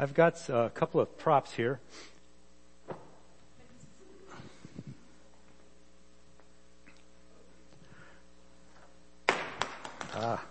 [0.00, 1.78] I've got a couple of props here.
[10.14, 10.42] Ah.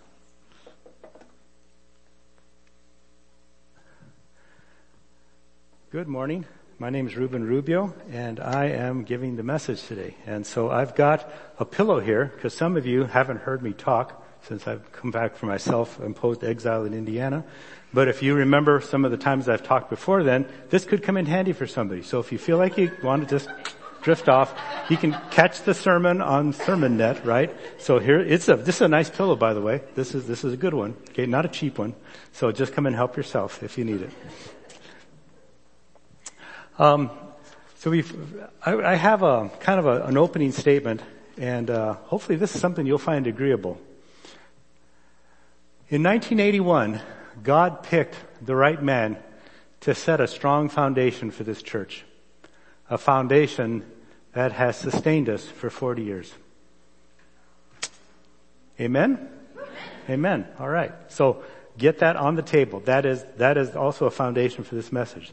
[5.90, 6.46] Good morning.
[6.78, 10.14] My name is Ruben Rubio and I am giving the message today.
[10.26, 11.28] And so I've got
[11.58, 15.36] a pillow here because some of you haven't heard me talk since I've come back
[15.36, 17.44] from my self-imposed exile in Indiana.
[17.92, 21.16] But if you remember some of the times I've talked before then, this could come
[21.16, 22.02] in handy for somebody.
[22.02, 23.48] So if you feel like you want to just
[24.02, 27.54] drift off, you can catch the sermon on SermonNet, right?
[27.78, 29.82] So here, it's a, this is a nice pillow by the way.
[29.94, 30.96] This is, this is a good one.
[31.10, 31.94] Okay, not a cheap one.
[32.32, 34.10] So just come and help yourself if you need it.
[36.78, 37.10] Um,
[37.76, 41.02] so we've, I, I, have a kind of a, an opening statement,
[41.36, 43.78] and uh, hopefully this is something you'll find agreeable.
[45.90, 47.00] In 1981,
[47.42, 49.18] God picked the right man
[49.80, 52.04] to set a strong foundation for this church,
[52.88, 53.84] a foundation
[54.32, 56.32] that has sustained us for 40 years.
[58.78, 59.28] Amen.
[60.08, 60.46] Amen.
[60.58, 60.92] All right.
[61.08, 61.42] So
[61.76, 62.80] get that on the table.
[62.80, 65.32] That is that is also a foundation for this message.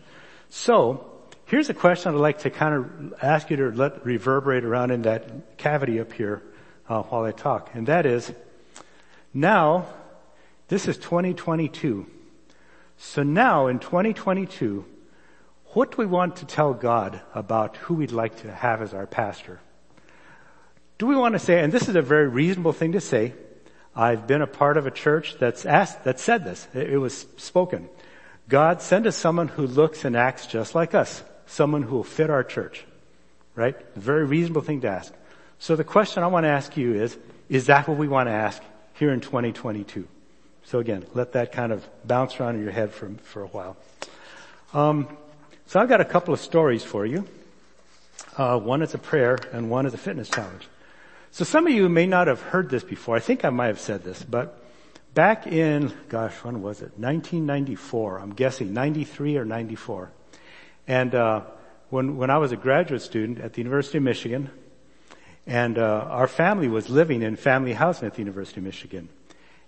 [0.50, 4.92] So Here's a question I'd like to kind of ask you to let reverberate around
[4.92, 6.42] in that cavity up here
[6.90, 7.70] uh, while I talk.
[7.74, 8.34] And that is,
[9.34, 9.88] now,
[10.68, 12.06] this is 2022.
[12.98, 14.86] So now in 2022,
[15.74, 19.06] what do we want to tell God about who we'd like to have as our
[19.06, 19.60] pastor?
[20.98, 23.34] Do we want to say, and this is a very reasonable thing to say,
[23.96, 26.68] I've been a part of a church that's asked, that said this.
[26.74, 27.90] It was spoken.
[28.50, 32.30] God, send us someone who looks and acts just like us someone who will fit
[32.30, 32.86] our church.
[33.56, 33.76] Right?
[33.96, 35.14] Very reasonable thing to ask.
[35.60, 37.18] So the question I want to ask you is,
[37.50, 38.62] is that what we want to ask
[38.94, 40.08] here in 2022?
[40.68, 43.78] So again, let that kind of bounce around in your head for, for a while.
[44.74, 45.08] Um,
[45.66, 47.26] so I've got a couple of stories for you.
[48.36, 50.68] Uh, one is a prayer and one is a fitness challenge.
[51.32, 53.16] So some of you may not have heard this before.
[53.16, 54.62] I think I might have said this, but
[55.14, 56.92] back in, gosh, when was it?
[57.00, 58.20] 1994.
[58.20, 60.12] I'm guessing 93 or 94.
[60.86, 61.42] And uh,
[61.92, 64.50] when when I was a graduate student at the University of Michigan,
[65.46, 69.08] and uh, our family was living in family housing at the University of Michigan.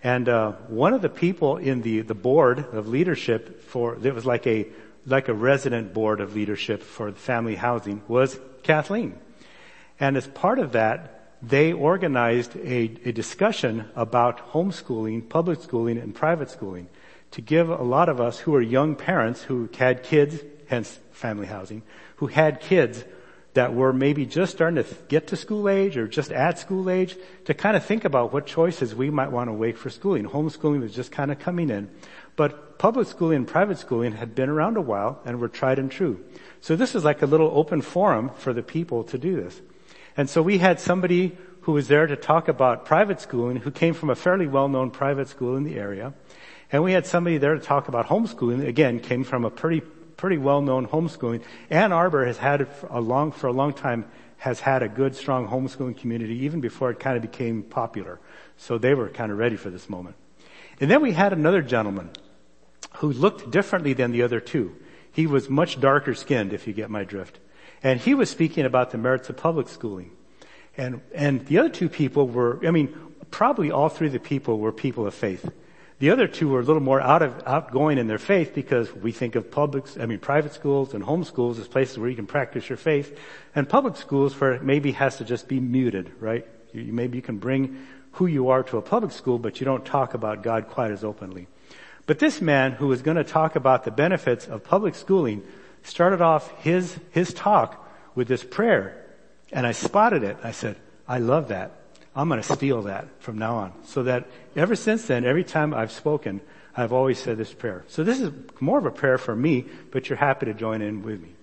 [0.03, 4.25] And uh, one of the people in the the board of leadership for it was
[4.25, 4.67] like a
[5.05, 9.17] like a resident board of leadership for family housing was Kathleen.
[9.99, 16.13] And as part of that, they organized a, a discussion about homeschooling, public schooling, and
[16.13, 16.87] private schooling
[17.31, 21.47] to give a lot of us who are young parents who had kids, hence family
[21.47, 21.81] housing,
[22.17, 23.03] who had kids
[23.59, 27.17] that were maybe just starting to get to school age or just at school age
[27.43, 30.23] to kind of think about what choices we might want to make for schooling.
[30.23, 31.89] Homeschooling was just kind of coming in.
[32.37, 35.91] But public schooling and private schooling had been around a while and were tried and
[35.91, 36.23] true.
[36.61, 39.59] So this is like a little open forum for the people to do this.
[40.15, 43.93] And so we had somebody who was there to talk about private schooling who came
[43.93, 46.13] from a fairly well-known private school in the area.
[46.71, 49.81] And we had somebody there to talk about homeschooling, again, came from a pretty
[50.19, 51.41] pretty well-known homeschooling.
[51.69, 54.03] Ann Arbor has had a long, for a long time,
[54.35, 58.19] has had a good, strong homeschooling community even before it kind of became popular.
[58.57, 60.17] So they were kind of ready for this moment.
[60.81, 62.09] And then we had another gentleman
[62.97, 64.75] who looked differently than the other two.
[65.09, 67.39] He was much darker skinned, if you get my drift.
[67.81, 70.11] And he was speaking about the merits of public schooling.
[70.75, 72.93] And, and the other two people were, I mean,
[73.31, 75.49] probably all three of the people were people of faith.
[75.99, 79.11] The other two were a little more out of, outgoing in their faith because we
[79.11, 82.25] think of public, I mean private schools and home schools as places where you can
[82.25, 83.17] practice your faith
[83.53, 86.47] and public schools where maybe has to just be muted, right?
[86.71, 89.85] You, maybe you can bring who you are to a public school, but you don't
[89.85, 91.47] talk about God quite as openly.
[92.05, 95.43] But this man who was going to talk about the benefits of public schooling
[95.83, 97.85] started off his, his talk
[98.15, 99.05] with this prayer
[99.51, 100.37] and I spotted it.
[100.43, 100.77] I said,
[101.07, 101.78] I love that.
[102.15, 103.73] I'm going to steal that from now on.
[103.85, 106.41] So that ever since then, every time I've spoken,
[106.75, 107.83] I've always said this prayer.
[107.87, 111.03] So this is more of a prayer for me, but you're happy to join in
[111.03, 111.35] with me.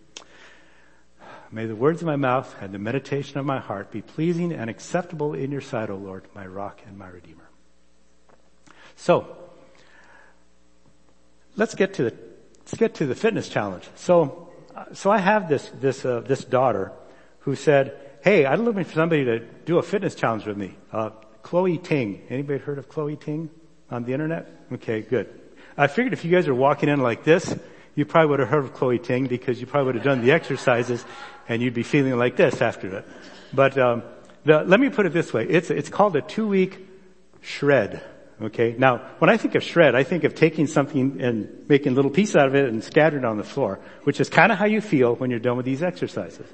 [1.53, 4.69] May the words of my mouth and the meditation of my heart be pleasing and
[4.69, 7.49] acceptable in your sight, O Lord, my rock and my redeemer.
[8.97, 9.37] So,
[11.55, 12.17] let's get to the,
[12.61, 13.89] let's get to the fitness challenge.
[13.95, 14.51] So,
[14.93, 16.93] so I have this, this, uh, this daughter
[17.41, 20.75] who said, hey, I'm looking for somebody to do a fitness challenge with me.
[20.93, 21.11] Uh,
[21.43, 22.27] Chloe Ting.
[22.29, 23.49] Anybody heard of Chloe Ting
[23.89, 24.49] on the internet?
[24.73, 25.29] Okay, good.
[25.79, 27.57] I figured if you guys are walking in like this,
[27.95, 30.33] you probably would have heard of Chloe Ting because you probably would have done the
[30.33, 31.05] exercises
[31.49, 33.07] and you'd be feeling like this after it.
[33.53, 34.03] But um,
[34.45, 36.85] the, let me put it this way: it's it's called a two-week
[37.43, 38.03] shred.
[38.43, 38.75] Okay.
[38.77, 42.35] Now, when I think of shred, I think of taking something and making little pieces
[42.35, 44.81] out of it and scattering it on the floor, which is kind of how you
[44.81, 46.49] feel when you're done with these exercises.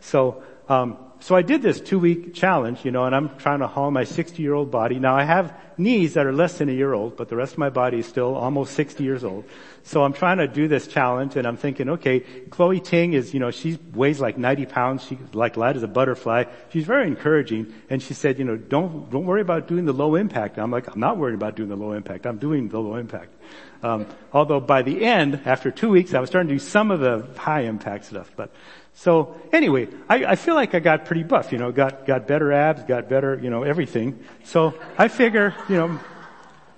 [0.00, 3.66] So, um, so I did this two week challenge, you know, and I'm trying to
[3.66, 4.98] haul my 60 year old body.
[4.98, 7.58] Now I have knees that are less than a year old, but the rest of
[7.58, 9.44] my body is still almost 60 years old.
[9.82, 12.20] So I'm trying to do this challenge and I'm thinking, okay,
[12.50, 15.04] Chloe Ting is, you know, she weighs like 90 pounds.
[15.04, 16.44] She's like light as a butterfly.
[16.70, 17.72] She's very encouraging.
[17.90, 20.58] And she said, you know, don't, don't worry about doing the low impact.
[20.58, 22.26] I'm like, I'm not worried about doing the low impact.
[22.26, 23.34] I'm doing the low impact.
[23.82, 27.00] Um, although by the end, after two weeks, I was starting to do some of
[27.00, 28.52] the high impact stuff, but
[28.98, 32.52] so anyway, I, I, feel like I got pretty buff, you know, got, got better
[32.52, 34.18] abs, got better, you know, everything.
[34.42, 36.00] So I figure, you know,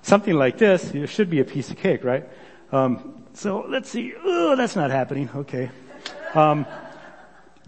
[0.02, 2.28] something like this, it should be a piece of cake, right?
[2.72, 4.12] Um, so let's see.
[4.22, 5.30] Oh, that's not happening.
[5.34, 5.70] Okay.
[6.34, 6.66] Um,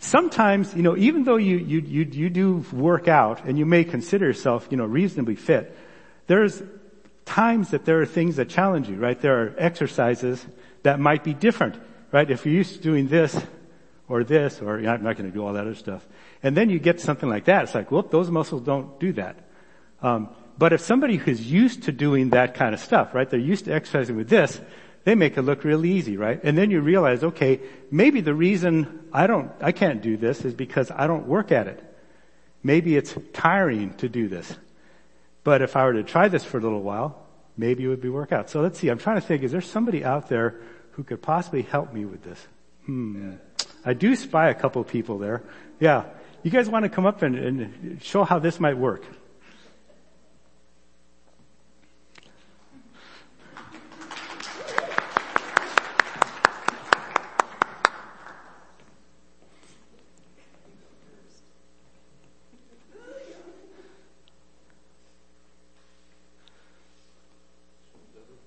[0.01, 3.85] sometimes, you know, even though you, you, you, you do work out and you may
[3.85, 5.75] consider yourself, you know, reasonably fit,
[6.27, 6.63] there's
[7.25, 9.19] times that there are things that challenge you, right?
[9.19, 10.47] There are exercises
[10.83, 11.81] that might be different,
[12.13, 12.31] right?
[12.31, 13.35] If you're used to doing this,
[14.13, 16.07] or this, or I'm not going to do all that other stuff.
[16.43, 17.63] And then you get something like that.
[17.63, 19.37] It's like, whoop, those muscles don't do that.
[20.03, 20.29] Um,
[20.59, 23.73] but if somebody who's used to doing that kind of stuff, right, they're used to
[23.73, 24.61] exercising with this,
[25.05, 26.39] they make it look really easy, right?
[26.45, 27.61] And then you realize, okay,
[27.91, 31.67] maybe the reason I don't, I can't do this is because I don't work at
[31.67, 31.83] it.
[32.63, 34.55] Maybe it's tiring to do this.
[35.43, 37.27] But if I were to try this for a little while,
[37.57, 38.51] maybe it would be workout.
[38.51, 40.61] So let's see, I'm trying to think, is there somebody out there
[40.93, 42.47] who could possibly help me with this?
[42.85, 43.33] Hmm.
[43.85, 45.43] I do spy a couple people there.
[45.81, 46.05] Yeah.
[46.43, 49.05] You guys want to come up and, and show how this might work?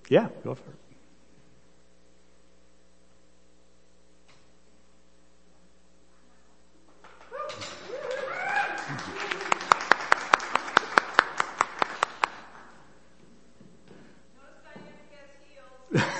[0.07, 0.74] Yeah, go for it.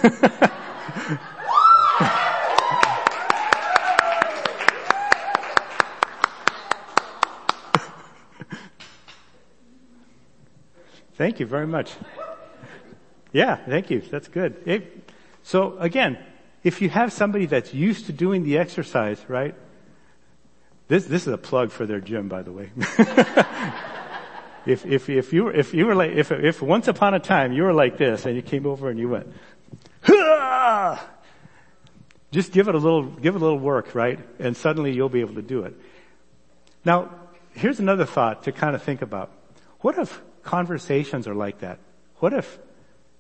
[11.16, 11.94] Thank you very much.
[13.32, 14.02] Yeah, thank you.
[14.02, 14.62] That's good.
[14.66, 15.10] It,
[15.44, 16.18] so again,
[16.64, 19.56] if you have somebody that's used to doing the exercise, right?
[20.88, 22.70] This, this is a plug for their gym, by the way.
[24.66, 27.64] if, if, if you, if you were like, if, if once upon a time you
[27.64, 29.28] were like this and you came over and you went,
[32.32, 34.20] just give it a little, give it a little work, right?
[34.40, 35.74] And suddenly you'll be able to do it.
[36.84, 37.10] Now,
[37.54, 39.32] here's another thought to kind of think about.
[39.80, 41.80] What if conversations are like that?
[42.18, 42.60] What if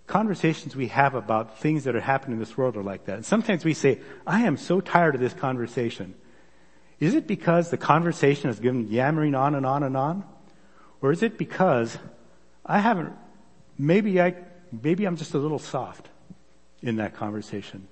[0.07, 3.15] conversations we have about things that are happening in this world are like that?
[3.15, 6.13] And sometimes we say, I am so tired of this conversation.
[6.99, 10.23] Is it because the conversation has given yammering on and on and on?
[11.01, 11.97] Or is it because
[12.65, 13.13] I haven't,
[13.77, 14.35] maybe I,
[14.71, 16.09] maybe I'm just a little soft
[16.85, 17.87] in that conversation.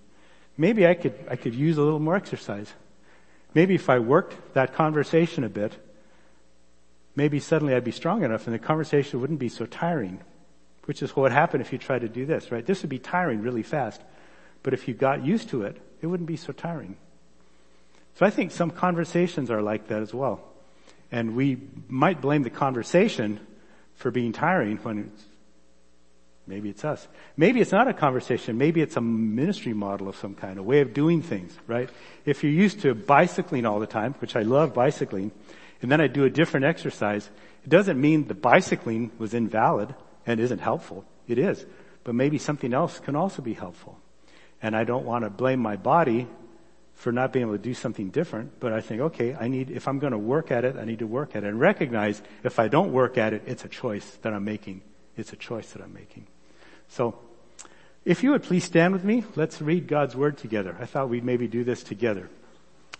[0.55, 2.71] Maybe I could, I could use a little more exercise.
[3.53, 5.73] Maybe if I worked that conversation a bit,
[7.15, 10.21] maybe suddenly I'd be strong enough and the conversation wouldn't be so tiring.
[10.85, 12.65] Which is what would happen if you tried to do this, right?
[12.65, 14.01] This would be tiring really fast.
[14.63, 16.97] But if you got used to it, it wouldn't be so tiring.
[18.15, 20.43] So I think some conversations are like that as well.
[21.11, 21.57] And we
[21.87, 23.39] might blame the conversation
[23.95, 25.23] for being tiring when it's,
[26.47, 27.07] maybe it's us.
[27.37, 28.57] Maybe it's not a conversation.
[28.57, 31.89] Maybe it's a ministry model of some kind, a way of doing things, right?
[32.25, 35.31] If you're used to bicycling all the time, which I love bicycling,
[35.81, 37.29] and then I do a different exercise,
[37.63, 39.93] it doesn't mean the bicycling was invalid
[40.25, 41.05] and isn't helpful.
[41.27, 41.65] It is.
[42.03, 43.99] But maybe something else can also be helpful.
[44.61, 46.27] And I don't want to blame my body
[46.93, 49.87] for not being able to do something different, but I think, okay, I need, if
[49.87, 52.59] I'm going to work at it, I need to work at it and recognize if
[52.59, 54.81] I don't work at it, it's a choice that I'm making.
[55.17, 56.27] It's a choice that I'm making.
[56.87, 57.17] So,
[58.05, 60.75] if you would please stand with me, let's read God's Word together.
[60.79, 62.29] I thought we'd maybe do this together.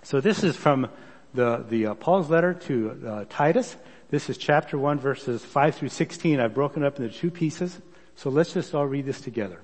[0.04, 0.90] So this is from
[1.34, 3.76] the, the uh, Paul's letter to uh, Titus.
[4.10, 6.40] This is chapter 1 verses 5 through 16.
[6.40, 7.80] I've broken it up into two pieces.
[8.16, 9.60] So let's just all read this together.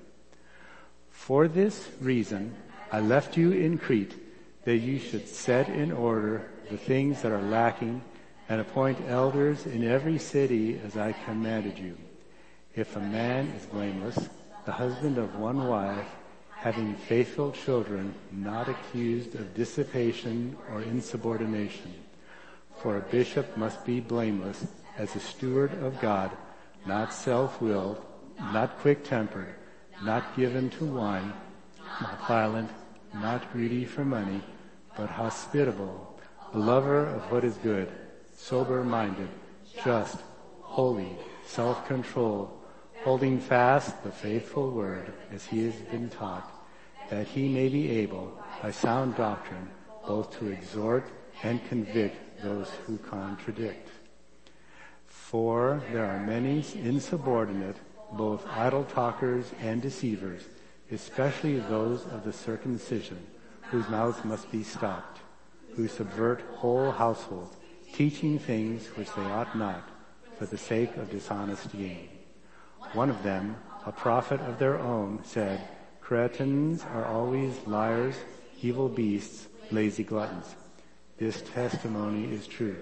[1.10, 2.54] For this reason,
[2.90, 4.14] I left you in Crete
[4.64, 8.02] that you should set in order the things that are lacking
[8.48, 11.96] and appoint elders in every city as I commanded you.
[12.80, 14.30] If a man is blameless,
[14.64, 16.08] the husband of one wife,
[16.48, 21.92] having faithful children, not accused of dissipation or insubordination.
[22.80, 26.30] For a bishop must be blameless as a steward of God,
[26.86, 28.02] not self-willed,
[28.38, 29.54] not quick-tempered,
[30.02, 31.34] not given to wine,
[32.00, 32.70] not violent,
[33.12, 34.40] not greedy for money,
[34.96, 36.18] but hospitable,
[36.54, 37.92] a lover of what is good,
[38.34, 39.28] sober-minded,
[39.84, 40.16] just,
[40.62, 42.56] holy, self-control,
[43.02, 46.50] holding fast the faithful word as he has been taught,
[47.08, 49.68] that he may be able, by sound doctrine,
[50.06, 51.06] both to exhort
[51.42, 53.88] and convict those who contradict.
[55.06, 57.76] For there are many insubordinate,
[58.12, 60.42] both idle talkers and deceivers,
[60.90, 63.26] especially those of the circumcision,
[63.70, 65.20] whose mouths must be stopped,
[65.74, 67.56] who subvert whole households,
[67.94, 69.88] teaching things which they ought not,
[70.38, 72.08] for the sake of dishonest gain.
[72.92, 73.56] One of them,
[73.86, 75.60] a prophet of their own, said,
[76.00, 78.16] Cretans are always liars,
[78.62, 80.54] evil beasts, lazy gluttons.
[81.18, 82.76] This testimony is true.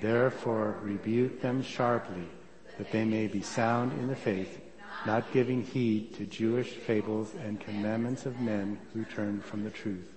[0.00, 2.28] Therefore rebuke them sharply,
[2.76, 4.60] that they may be sound in the faith,
[5.06, 10.12] not giving heed to Jewish fables and commandments of men who turn from the truth.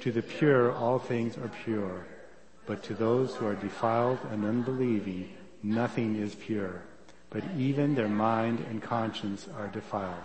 [0.00, 2.06] To the pure all things are pure,
[2.66, 6.82] but to those who are defiled and unbelieving, nothing is pure,
[7.32, 10.22] but even their mind and conscience are defiled.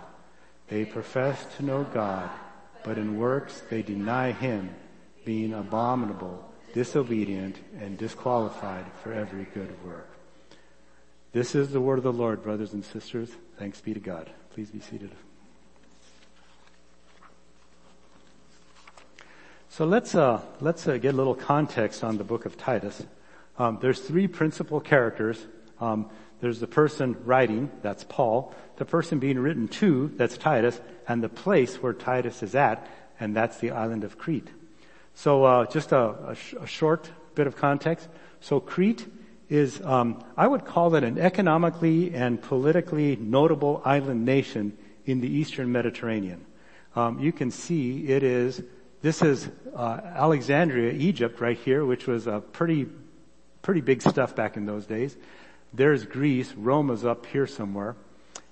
[0.68, 2.28] They profess to know God,
[2.84, 4.74] but in works they deny Him,
[5.24, 10.10] being abominable, disobedient, and disqualified for every good work.
[11.32, 13.30] This is the word of the Lord, brothers and sisters.
[13.58, 14.30] Thanks be to God.
[14.50, 15.10] Please be seated.
[19.70, 23.04] So let's uh, let's uh, get a little context on the book of Titus.
[23.58, 25.46] Um, there's three principal characters.
[25.80, 28.54] Um, there's the person writing, that's Paul.
[28.76, 32.86] The person being written to, that's Titus, and the place where Titus is at,
[33.18, 34.48] and that's the island of Crete.
[35.14, 38.08] So uh, just a, a, sh- a, short bit of context.
[38.40, 39.06] So Crete
[39.48, 45.28] is, um, I would call it an economically and politically notable island nation in the
[45.28, 46.44] eastern Mediterranean.
[46.94, 48.62] Um, you can see it is
[49.00, 52.86] this is uh, Alexandria, Egypt, right here, which was a pretty,
[53.62, 55.16] pretty big stuff back in those days.
[55.72, 56.52] There's Greece.
[56.54, 57.96] Rome is up here somewhere,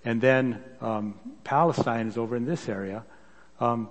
[0.04, 3.04] and then um, Palestine is over in this area,
[3.61, 3.88] um,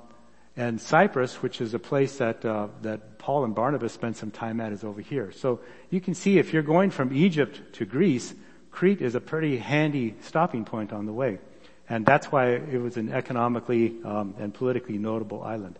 [0.55, 4.61] and Cyprus, which is a place that uh, that Paul and Barnabas spent some time
[4.61, 5.31] at, is over here.
[5.31, 8.33] So you can see if you're going from Egypt to Greece,
[8.71, 11.39] Crete is a pretty handy stopping point on the way,
[11.89, 15.79] and that's why it was an economically um, and politically notable island.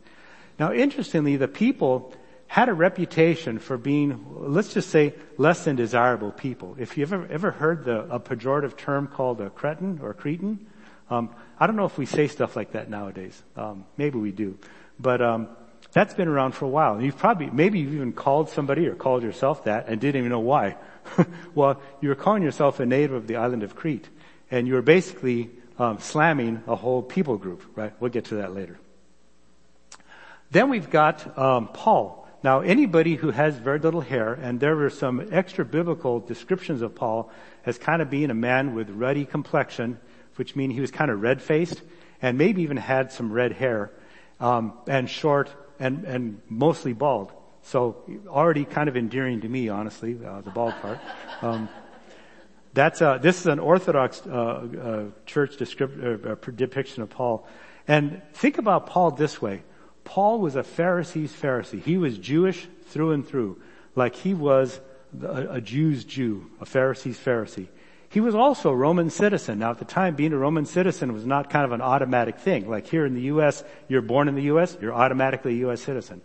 [0.58, 2.14] Now, interestingly, the people
[2.56, 6.74] had a reputation for being, let's just say, less than desirable people.
[6.80, 10.66] If you've ever, ever heard the, a pejorative term called a cretin or cretin,
[11.10, 13.44] um, I don't know if we say stuff like that nowadays.
[13.58, 14.58] Um, maybe we do,
[14.98, 15.50] but um,
[15.92, 17.02] that's been around for a while.
[17.02, 20.40] You've probably, maybe you've even called somebody or called yourself that and didn't even know
[20.40, 20.78] why.
[21.56, 24.08] well, you were calling yourself a native of the island of Crete,
[24.50, 27.66] and you were basically um, slamming a whole people group.
[27.76, 27.92] Right?
[28.00, 28.80] We'll get to that later.
[30.52, 32.25] Then we've got um, Paul.
[32.46, 36.94] Now, anybody who has very little hair, and there were some extra biblical descriptions of
[36.94, 37.32] Paul
[37.66, 40.00] as kind of being a man with ruddy complexion,
[40.36, 41.82] which means he was kind of red faced,
[42.22, 43.90] and maybe even had some red hair,
[44.40, 45.50] um, and short,
[45.80, 47.32] and and mostly bald.
[47.64, 51.00] So already kind of endearing to me, honestly, uh, the bald part.
[51.42, 51.68] Um,
[52.75, 57.48] that's uh, this is an Orthodox uh, uh church descript- uh, depiction of Paul,
[57.88, 59.64] and think about Paul this way.
[60.06, 61.82] Paul was a Pharisee's Pharisee.
[61.82, 63.62] He was Jewish through and through,
[63.96, 64.80] like he was
[65.22, 67.68] a, Jew's Jew, a Pharisee's Pharisee.
[68.10, 69.60] He was also a Roman citizen.
[69.60, 72.70] Now at the time, being a Roman citizen was not kind of an automatic thing.
[72.70, 75.82] Like here in the U.S., you're born in the U.S., you're automatically a U.S.
[75.82, 76.22] citizen.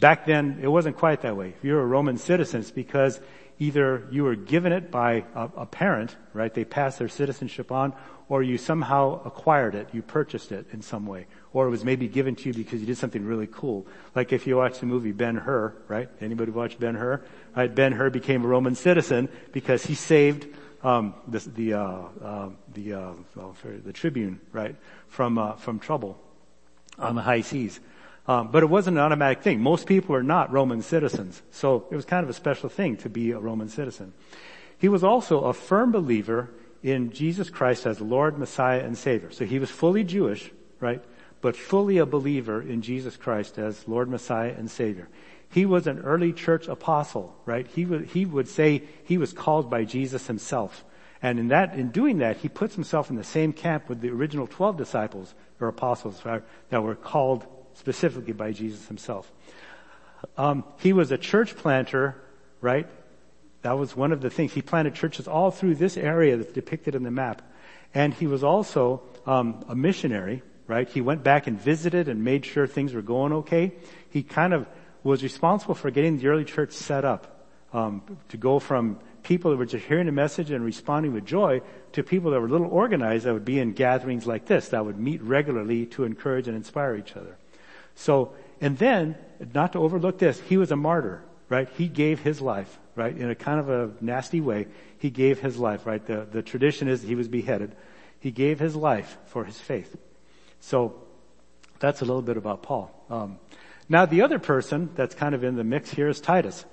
[0.00, 1.48] Back then, it wasn't quite that way.
[1.48, 3.20] If you're a Roman citizen, it's because
[3.58, 6.52] either you were given it by a, a parent, right?
[6.52, 7.94] They passed their citizenship on,
[8.28, 12.08] or you somehow acquired it, you purchased it in some way, or it was maybe
[12.08, 13.86] given to you because you did something really cool.
[14.14, 16.10] Like if you watch the movie Ben Hur, right?
[16.20, 17.24] Anybody watch Ben Hur?
[17.56, 17.72] Right?
[17.72, 20.48] Ben Hur became a Roman citizen because he saved
[20.82, 24.74] um, the the uh, uh, the uh, well, the tribune, right,
[25.08, 26.18] from uh, from trouble
[26.98, 27.80] on the high seas.
[28.26, 29.60] Um, but it wasn't an automatic thing.
[29.60, 33.08] Most people are not Roman citizens, so it was kind of a special thing to
[33.08, 34.12] be a Roman citizen.
[34.78, 36.50] He was also a firm believer
[36.82, 39.30] in Jesus Christ as Lord, Messiah, and Savior.
[39.30, 41.02] So he was fully Jewish, right?
[41.44, 45.10] But fully a believer in Jesus Christ as Lord Messiah and Savior.
[45.50, 47.66] He was an early church apostle, right?
[47.66, 50.86] He would, he would say he was called by Jesus himself.
[51.20, 54.08] And in that, in doing that, he puts himself in the same camp with the
[54.08, 56.22] original 12 disciples or apostles
[56.70, 59.30] that were called specifically by Jesus himself.
[60.38, 62.16] Um, he was a church planter,
[62.62, 62.86] right?
[63.60, 64.54] That was one of the things.
[64.54, 67.42] He planted churches all through this area that's depicted in the map.
[67.92, 70.88] and he was also um, a missionary, right?
[70.88, 73.72] He went back and visited and made sure things were going okay.
[74.10, 74.66] He kind of
[75.02, 79.56] was responsible for getting the early church set up um, to go from people that
[79.56, 81.60] were just hearing the message and responding with joy
[81.92, 84.84] to people that were a little organized that would be in gatherings like this that
[84.84, 87.36] would meet regularly to encourage and inspire each other.
[87.94, 89.16] So, and then,
[89.54, 91.68] not to overlook this, he was a martyr, right?
[91.76, 93.16] He gave his life, right?
[93.16, 94.68] In a kind of a nasty way,
[94.98, 96.04] he gave his life, right?
[96.04, 97.74] The, the tradition is he was beheaded.
[98.20, 99.96] He gave his life for his faith.
[100.66, 101.04] So,
[101.78, 102.90] that's a little bit about Paul.
[103.10, 103.38] Um,
[103.88, 106.64] now the other person that's kind of in the mix here is Titus.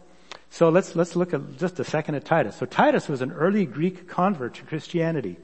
[0.50, 2.56] So let's, let's look at just a second at Titus.
[2.56, 5.38] So Titus was an early Greek convert to Christianity.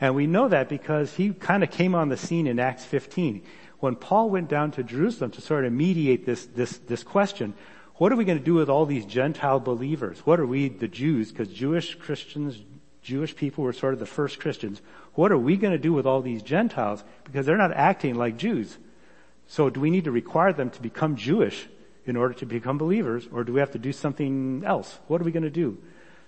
[0.00, 3.42] And we know that because he kind of came on the scene in Acts 15.
[3.78, 7.54] When Paul went down to Jerusalem to sort of mediate this, this, this question,
[7.96, 10.18] what are we going to do with all these Gentile believers?
[10.20, 12.60] What are we, the Jews, because Jewish Christians,
[13.02, 14.80] Jewish people were sort of the first Christians.
[15.14, 17.04] What are we going to do with all these Gentiles?
[17.24, 18.78] Because they're not acting like Jews.
[19.46, 21.68] So do we need to require them to become Jewish
[22.06, 24.98] in order to become believers, or do we have to do something else?
[25.06, 25.78] What are we going to do?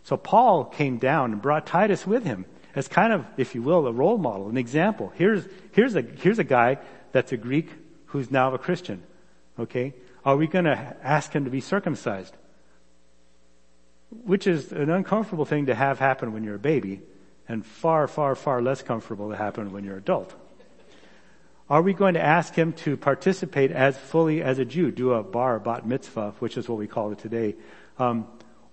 [0.04, 3.86] So Paul came down and brought Titus with him as kind of, if you will,
[3.86, 5.12] a role model, an example.
[5.16, 6.78] Here's, here's a, here's a guy
[7.12, 7.70] that's a Greek
[8.06, 9.02] who's now a Christian.
[9.58, 9.94] Okay?
[10.24, 12.36] Are we going to ask him to be circumcised?
[14.24, 17.00] Which is an uncomfortable thing to have happen when you're a baby,
[17.48, 20.34] and far, far, far less comfortable to happen when you're adult.
[21.68, 25.22] Are we going to ask him to participate as fully as a Jew, do a
[25.22, 27.56] bar bat mitzvah, which is what we call it today?
[27.98, 28.26] Um,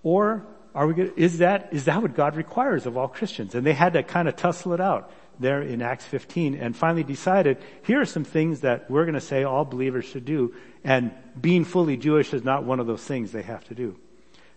[0.03, 3.55] or are we going is that, is that what God requires of all Christians?
[3.55, 7.03] And they had to kind of tussle it out there in Acts 15 and finally
[7.03, 10.53] decided, here are some things that we're going to say all believers should do.
[10.83, 13.97] And being fully Jewish is not one of those things they have to do.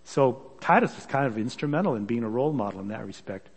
[0.04, 3.49] So Titus was kind of instrumental in being a role model in that respect.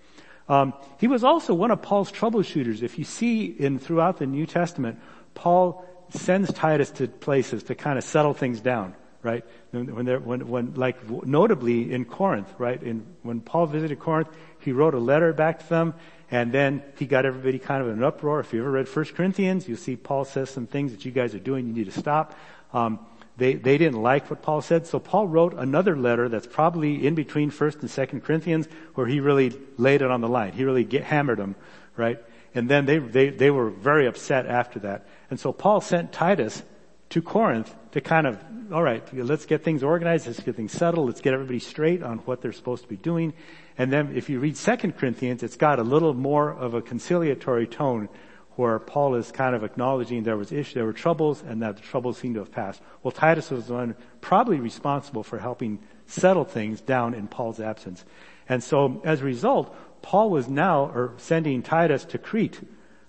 [0.49, 2.81] Um, he was also one of Paul's troubleshooters.
[2.81, 4.99] If you see in throughout the New Testament,
[5.33, 9.43] Paul sends Titus to places to kind of settle things down, right?
[9.71, 12.81] When they're, when, when, like, notably in Corinth, right?
[12.81, 14.29] In, when Paul visited Corinth,
[14.59, 15.93] he wrote a letter back to them,
[16.31, 18.39] and then he got everybody kind of in an uproar.
[18.39, 21.35] If you ever read 1 Corinthians, you'll see Paul says some things that you guys
[21.35, 22.35] are doing, you need to stop.
[22.73, 22.99] Um,
[23.37, 27.13] they, they didn't like what Paul said, so Paul wrote another letter that's probably in
[27.13, 30.53] between 1st and 2nd Corinthians where he really laid it on the line.
[30.53, 31.55] He really get, hammered them,
[31.95, 32.19] right?
[32.55, 35.07] And then they, they, they were very upset after that.
[35.29, 36.63] And so Paul sent Titus
[37.09, 41.21] to Corinth to kind of, alright, let's get things organized, let's get things settled, let's
[41.21, 43.33] get everybody straight on what they're supposed to be doing.
[43.77, 47.67] And then if you read 2nd Corinthians, it's got a little more of a conciliatory
[47.67, 48.09] tone
[48.57, 51.83] where Paul is kind of acknowledging there was issue, there were troubles, and that the
[51.83, 52.81] troubles seemed to have passed.
[53.03, 58.03] Well, Titus was the one probably responsible for helping settle things down in Paul's absence.
[58.49, 62.59] And so, as a result, Paul was now or sending Titus to Crete,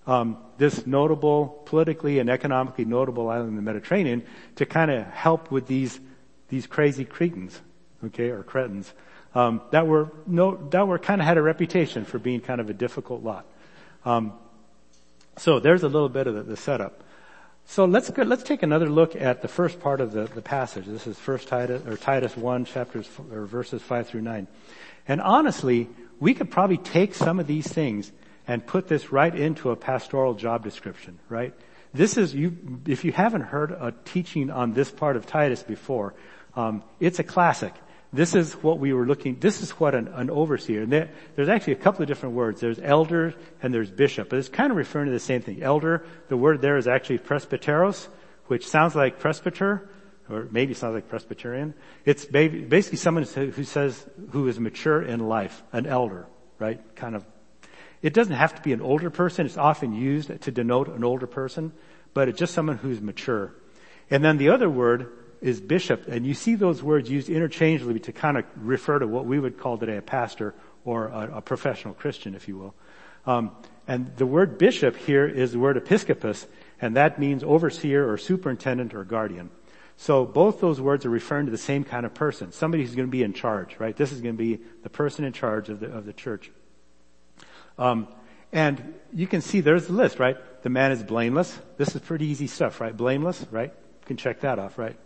[0.07, 4.25] um, this notable, politically and economically notable island in the Mediterranean,
[4.57, 5.99] to kind of help with these
[6.49, 7.61] these crazy Cretans,
[8.07, 8.93] okay, or Cretans,
[9.35, 12.69] um, that were no, that were kind of had a reputation for being kind of
[12.69, 13.47] a difficult lot.
[14.05, 14.33] Um,
[15.39, 17.05] so there's a little bit of the, the setup.
[17.65, 20.87] So let's go, let's take another look at the first part of the, the passage.
[20.87, 24.49] This is First Titus or Titus one chapters or verses five through nine.
[25.07, 28.11] And honestly, we could probably take some of these things
[28.47, 31.55] and put this right into a pastoral job description, right?
[31.93, 32.81] This is you.
[32.87, 36.15] If you haven't heard a teaching on this part of Titus before,
[36.57, 37.75] um, it's a classic.
[38.13, 41.51] This is what we were looking, this is what an, an overseer, and there, there's
[41.51, 42.61] actually a couple of different words.
[42.61, 45.63] There's elder and there's bishop, but it's kind of referring to the same thing.
[45.63, 48.09] Elder, the word there is actually presbyteros,
[48.47, 49.91] which sounds like presbyter,
[50.31, 51.75] or maybe sounds like Presbyterian.
[52.05, 56.27] It's basically someone who says, who is mature in life, an elder,
[56.59, 56.81] right?
[56.97, 57.25] Kind of.
[58.03, 59.47] It doesn't have to be an older person.
[59.47, 61.73] It's often used to denote an older person,
[62.15, 63.55] but it's just someone who's mature.
[64.11, 68.13] And then the other word is bishop, and you see those words used interchangeably to
[68.13, 71.95] kind of refer to what we would call today a pastor or a, a professional
[71.95, 72.75] Christian, if you will.
[73.27, 73.53] Um,
[73.87, 76.47] and the word bishop here is the word episcopus,
[76.81, 79.51] and that means overseer or superintendent or guardian.
[79.97, 83.09] So both those words are referring to the same kind of person, somebody who's going
[83.09, 83.97] to be in charge, right?
[83.97, 86.53] This is going to be the person in charge of the of the church.
[87.79, 88.09] Um,
[88.53, 90.37] and you can see there's the list, right?
[90.63, 91.59] The man is blameless.
[91.77, 92.97] This is pretty easy stuff, right?
[92.97, 93.73] Blameless, right?
[93.73, 94.97] You can check that off, right?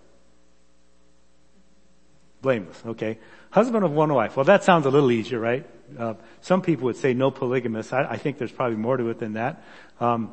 [2.42, 3.18] Blameless, okay.
[3.50, 4.36] Husband of one wife.
[4.36, 5.64] Well, that sounds a little easier, right?
[5.96, 7.92] Uh, some people would say no polygamous.
[7.92, 9.62] I, I, think there's probably more to it than that.
[10.00, 10.32] Um,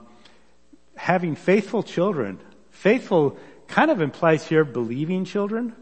[0.95, 2.39] having faithful children.
[2.72, 5.76] Faithful kind of implies here believing children.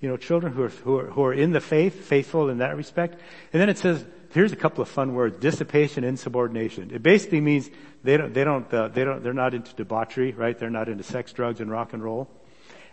[0.00, 2.76] You know, children who are, who are, who are in the faith, faithful in that
[2.76, 3.18] respect.
[3.52, 6.90] And then it says here's a couple of fun words: dissipation, insubordination.
[6.92, 7.70] It basically means
[8.02, 10.58] they don't, they don't, uh, they don't, they're not into debauchery, right?
[10.58, 12.28] They're not into sex, drugs, and rock and roll,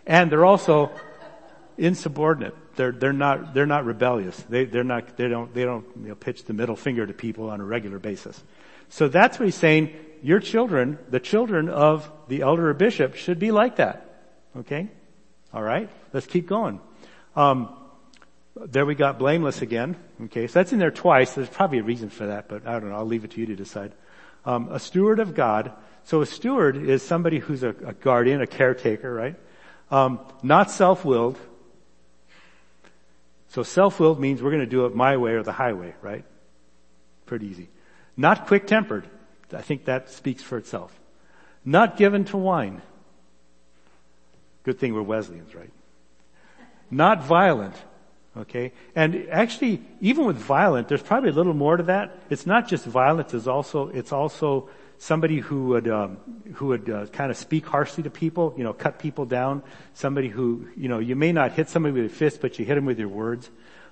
[0.06, 0.92] and they're also
[1.80, 2.54] insubordinate.
[2.76, 4.36] They're they're not they're not rebellious.
[4.48, 7.50] They they're not they don't they don't you know, pitch the middle finger to people
[7.50, 8.40] on a regular basis.
[8.90, 9.94] So that's what he's saying.
[10.22, 14.06] Your children, the children of the elder or bishop, should be like that.
[14.58, 14.88] Okay,
[15.52, 15.88] all right.
[16.12, 16.80] Let's keep going.
[17.34, 17.74] Um,
[18.54, 19.96] there we got blameless again.
[20.24, 21.34] Okay, so that's in there twice.
[21.34, 22.96] There's probably a reason for that, but I don't know.
[22.96, 23.92] I'll leave it to you to decide.
[24.44, 25.72] Um, a steward of God.
[26.04, 29.36] So a steward is somebody who's a, a guardian, a caretaker, right?
[29.90, 31.38] Um, not self-willed.
[33.50, 36.24] So self-willed means we're going to do it my way or the highway, right?
[37.26, 37.68] Pretty easy.
[38.16, 39.08] Not quick-tempered.
[39.52, 40.98] I think that speaks for itself.
[41.64, 42.80] Not given to wine.
[44.62, 45.72] Good thing we're Wesleyans, right?
[46.92, 47.74] Not violent.
[48.36, 48.72] Okay?
[48.94, 52.18] And actually, even with violent, there's probably a little more to that.
[52.30, 54.68] It's not just violence, it's also, it's also
[55.00, 56.18] somebody who would, um,
[56.54, 59.62] who would uh, kind of speak harshly to people, you know, cut people down.
[59.94, 62.74] Somebody who, you know, you may not hit somebody with a fist, but you hit
[62.74, 63.48] them with your words.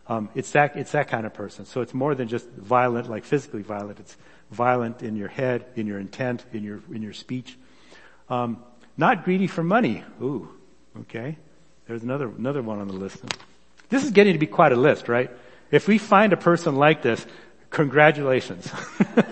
[0.06, 1.64] Um, it's that, it's that kind of person.
[1.64, 4.00] So it's more than just violent, like physically violent.
[4.00, 4.18] It's
[4.50, 7.56] violent in your head, in your intent, in your, in your speech.
[8.28, 8.62] Um,
[8.98, 10.04] not greedy for money.
[10.20, 10.50] Ooh,
[11.00, 11.38] okay.
[11.86, 13.16] There's another, another one on the list.
[13.88, 15.30] This is getting to be quite a list, right?
[15.70, 17.26] If we find a person like this,
[17.70, 18.70] congratulations.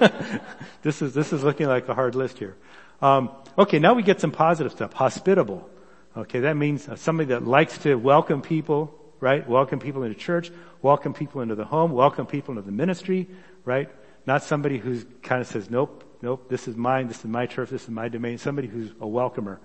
[0.82, 2.56] this is, this is looking like a hard list here.
[3.02, 4.92] Um, okay, now we get some positive stuff.
[4.92, 5.68] Hospitable.
[6.16, 9.46] Okay, that means somebody that likes to welcome people, right?
[9.46, 13.28] Welcome people into church, welcome people into the home, welcome people into the ministry,
[13.64, 13.90] right?
[14.26, 17.68] Not somebody who kind of says, nope, nope, this is mine, this is my turf,
[17.68, 18.38] this is my domain.
[18.38, 19.58] Somebody who's a welcomer.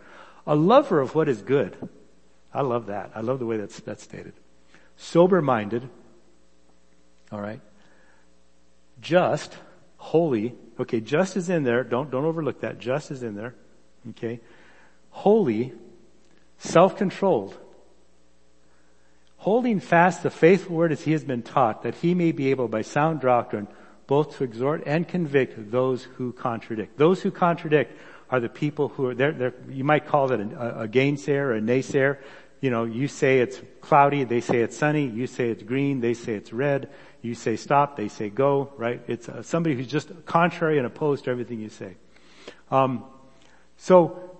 [0.46, 1.78] A lover of what is good.
[2.54, 3.12] I love that.
[3.16, 4.34] I love the way that's, that's stated
[5.02, 5.90] sober minded,
[7.32, 7.62] all right,
[9.02, 9.58] just,
[9.98, 13.56] holy, okay, just is in there, don't, don't overlook that, just is in there,
[14.12, 14.40] okay,
[15.10, 15.74] holy,
[16.60, 17.58] self-controlled,
[19.38, 22.68] holding fast the faithful word as he has been taught, that he may be able
[22.68, 23.68] by sound doctrine
[24.08, 26.98] both to exhort and convict those who contradict.
[26.98, 27.98] Those who contradict
[28.30, 31.56] are the people who are, they're, they're, you might call it a, a gainsayer or
[31.56, 32.18] a naysayer.
[32.60, 36.14] You know, you say it's cloudy, they say it's sunny, you say it's green, they
[36.14, 36.90] say it's red,
[37.22, 39.02] you say stop, they say go, right?
[39.08, 41.96] It's uh, somebody who's just contrary and opposed to everything you say.
[42.70, 43.04] Um,
[43.78, 44.38] so,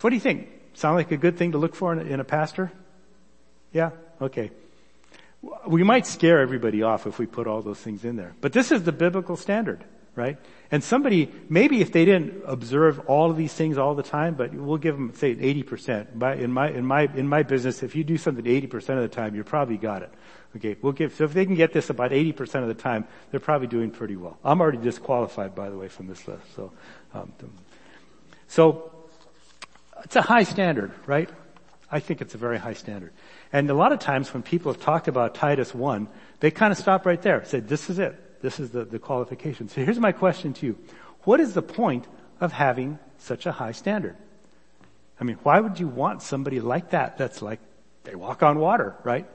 [0.00, 0.48] what do you think?
[0.74, 2.72] Sound like a good thing to look for in a, in a pastor?
[3.72, 3.90] Yeah?
[4.20, 4.50] Okay.
[5.66, 8.34] We might scare everybody off if we put all those things in there.
[8.40, 10.38] But this is the biblical standard right?
[10.70, 14.54] And somebody, maybe if they didn't observe all of these things all the time, but
[14.54, 16.18] we'll give them, say, 80%.
[16.18, 19.08] By, in my, in my, in my business, if you do something 80% of the
[19.08, 20.12] time, you probably got it.
[20.56, 23.40] Okay, we'll give, so if they can get this about 80% of the time, they're
[23.40, 24.38] probably doing pretty well.
[24.44, 26.72] I'm already disqualified, by the way, from this list, so,
[27.14, 27.32] um,
[28.48, 28.92] so,
[30.04, 31.30] it's a high standard, right?
[31.90, 33.12] I think it's a very high standard.
[33.52, 36.08] And a lot of times when people have talked about Titus 1,
[36.40, 38.31] they kind of stop right there, said, this is it.
[38.42, 39.68] This is the, the qualification.
[39.68, 40.78] So here's my question to you.
[41.22, 42.06] What is the point
[42.40, 44.16] of having such a high standard?
[45.20, 47.60] I mean, why would you want somebody like that that's like,
[48.02, 49.26] they walk on water, right?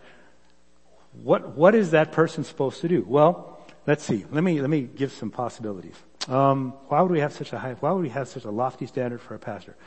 [1.23, 3.05] What, what is that person supposed to do?
[3.07, 4.25] Well, let's see.
[4.29, 5.95] Let me, let me give some possibilities.
[6.27, 8.85] Um, why would we have such a high, why would we have such a lofty
[8.85, 9.77] standard for a pastor?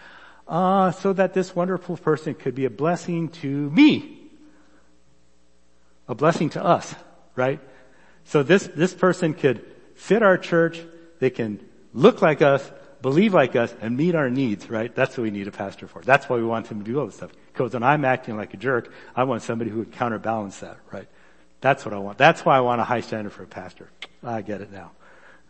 [0.48, 4.30] Uh, so that this wonderful person could be a blessing to me.
[6.08, 6.94] A blessing to us,
[7.36, 7.60] right?
[8.30, 9.66] So this, this person could
[9.96, 10.80] fit our church,
[11.18, 11.58] they can
[11.92, 12.70] look like us,
[13.02, 14.94] believe like us, and meet our needs, right?
[14.94, 16.00] That's what we need a pastor for.
[16.02, 17.32] That's why we want him to do all this stuff.
[17.52, 21.08] Because when I'm acting like a jerk, I want somebody who would counterbalance that, right?
[21.60, 22.18] That's what I want.
[22.18, 23.90] That's why I want a high standard for a pastor.
[24.22, 24.92] I get it now.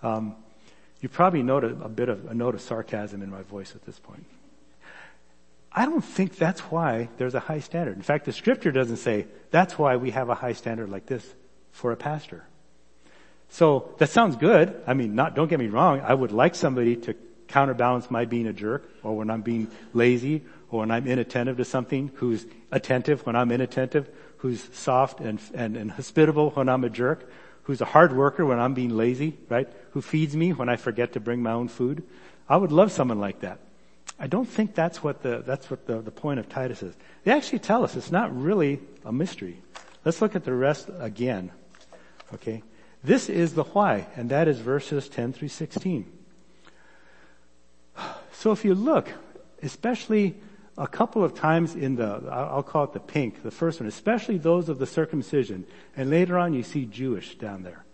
[0.03, 0.37] Um,
[1.03, 3.85] you probably note a, a bit of a note of sarcasm in my voice at
[3.85, 4.25] this point.
[5.71, 7.97] I don't think that's why there's a high standard.
[7.97, 11.35] In fact, the scripture doesn't say that's why we have a high standard like this
[11.73, 12.47] for a pastor.
[13.51, 14.81] So that sounds good.
[14.87, 16.01] I mean, not, don't get me wrong.
[16.01, 17.15] I would like somebody to
[17.49, 21.65] counterbalance my being a jerk or when I'm being lazy or when I'm inattentive to
[21.65, 24.09] something, who's attentive when I'm inattentive,
[24.39, 27.29] who's soft and, and, and hospitable when I'm a jerk,
[27.65, 29.69] who's a hard worker when I'm being lazy, right?
[29.93, 32.05] Who feeds me when I forget to bring my own food.
[32.49, 33.59] I would love someone like that.
[34.19, 36.95] I don't think that's what the, that's what the, the point of Titus is.
[37.25, 39.61] They actually tell us it's not really a mystery.
[40.05, 41.51] Let's look at the rest again.
[42.35, 42.63] Okay.
[43.03, 46.11] This is the why, and that is verses 10 through 16.
[48.33, 49.09] So if you look,
[49.63, 50.35] especially
[50.79, 54.39] a couple of times in the, I'll call it the pink, the first one, especially
[54.39, 57.85] those of the circumcision, and later on you see Jewish down there.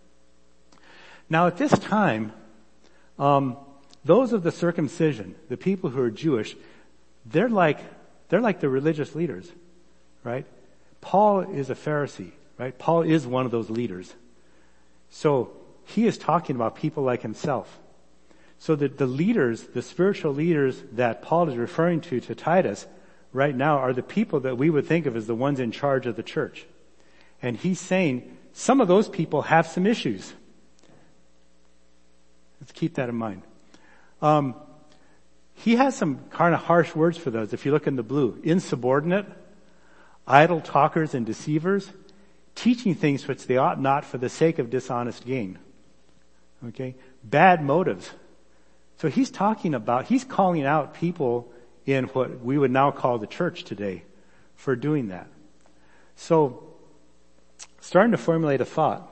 [1.29, 2.31] Now at this time,
[3.19, 3.57] um,
[4.05, 6.55] those of the circumcision, the people who are Jewish,
[7.25, 7.79] they're like,
[8.29, 9.51] they're like the religious leaders,
[10.23, 10.45] right?
[11.01, 12.77] Paul is a Pharisee, right?
[12.77, 14.13] Paul is one of those leaders.
[15.09, 15.51] So
[15.85, 17.79] he is talking about people like himself.
[18.59, 22.87] So that the leaders, the spiritual leaders that Paul is referring to to Titus
[23.31, 26.07] right now are the people that we would think of as the ones in charge
[26.07, 26.65] of the church.
[27.41, 30.33] And he's saying some of those people have some issues.
[32.59, 33.43] Let's keep that in mind.
[34.21, 34.55] Um,
[35.53, 37.53] he has some kind of harsh words for those.
[37.53, 39.27] If you look in the blue, insubordinate,
[40.27, 41.91] idle talkers and deceivers,
[42.57, 45.59] teaching things which they ought not for the sake of dishonest gain.
[46.69, 46.95] Okay?
[47.23, 48.09] Bad motives.
[48.97, 51.51] So he's talking about, he's calling out people
[51.85, 54.03] in what we would now call the church today
[54.55, 55.27] for doing that.
[56.15, 56.63] So,
[57.79, 59.07] starting to formulate a thought.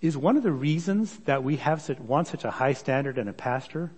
[0.00, 3.26] Is one of the reasons that we have such, want such a high standard in
[3.26, 3.90] a pastor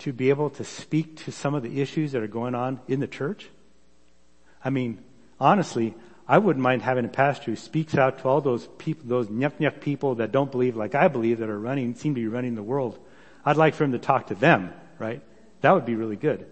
[0.00, 3.00] to be able to speak to some of the issues that are going on in
[3.00, 3.48] the church?
[4.62, 5.02] I mean,
[5.40, 5.94] honestly,
[6.28, 9.54] I wouldn't mind having a pastor who speaks out to all those people, those nyuk
[9.58, 12.54] nyuk people that don't believe like I believe that are running, seem to be running
[12.54, 12.98] the world.
[13.46, 15.22] I'd like for him to talk to them, right?
[15.62, 16.46] That would be really good.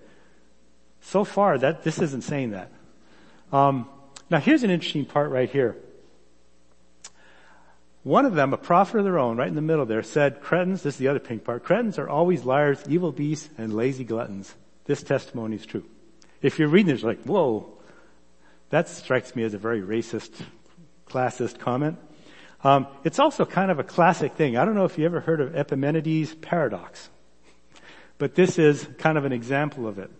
[1.03, 2.73] So far, that this isn't saying that.
[3.53, 3.89] Um,
[4.31, 5.77] now, here's an interesting part right here.
[8.03, 10.83] One of them, a prophet of their own, right in the middle there, said, "Cretans."
[10.83, 11.65] This is the other pink part.
[11.65, 14.55] Cretans are always liars, evil beasts, and lazy gluttons.
[14.87, 15.85] This testimony is true.
[16.41, 17.76] If you're reading this, you're like, "Whoa,
[18.71, 20.33] that strikes me as a very racist,
[21.07, 21.99] classist comment."
[22.65, 24.57] Um, it's also kind of a classic thing.
[24.57, 27.11] I don't know if you ever heard of Epimenides' paradox,
[28.19, 30.11] but this is kind of an example of it.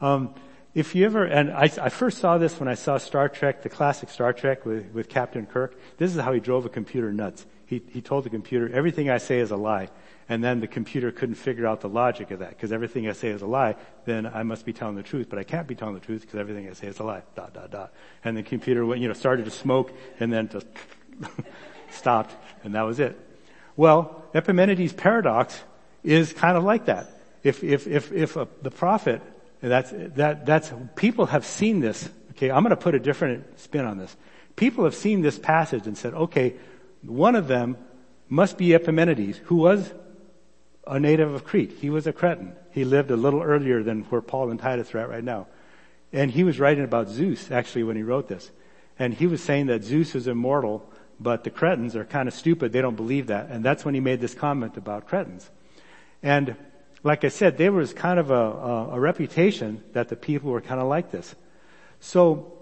[0.00, 0.34] Um,
[0.74, 3.68] if you ever, and I, I, first saw this when I saw Star Trek, the
[3.68, 5.76] classic Star Trek with, with Captain Kirk.
[5.96, 7.44] This is how he drove a computer nuts.
[7.66, 9.88] He, he told the computer, everything I say is a lie.
[10.30, 13.30] And then the computer couldn't figure out the logic of that, because everything I say
[13.30, 15.94] is a lie, then I must be telling the truth, but I can't be telling
[15.94, 17.22] the truth because everything I say is a lie.
[17.34, 17.92] Dot, dot, dot.
[18.24, 20.68] And the computer went, you know, started to smoke and then just
[21.90, 23.18] stopped, and that was it.
[23.74, 25.60] Well, Epimenides' paradox
[26.04, 27.10] is kind of like that.
[27.42, 29.20] If, if, if, if a, the prophet
[29.60, 32.08] that's, that, that's, people have seen this.
[32.30, 34.16] Okay, I'm going to put a different spin on this.
[34.54, 36.54] People have seen this passage and said, okay,
[37.02, 37.76] one of them
[38.28, 39.92] must be Epimenides, who was
[40.90, 41.78] a native of Crete.
[41.80, 42.52] He was a Cretan.
[42.72, 45.46] He lived a little earlier than where Paul and Titus are at right now.
[46.12, 48.50] And he was writing about Zeus, actually, when he wrote this.
[48.98, 52.72] And he was saying that Zeus is immortal, but the Cretans are kind of stupid.
[52.72, 53.50] They don't believe that.
[53.50, 55.48] And that's when he made this comment about Cretans.
[56.22, 56.56] And
[57.02, 60.60] like I said, there was kind of a, a, a reputation that the people were
[60.60, 61.34] kind of like this.
[62.00, 62.56] So,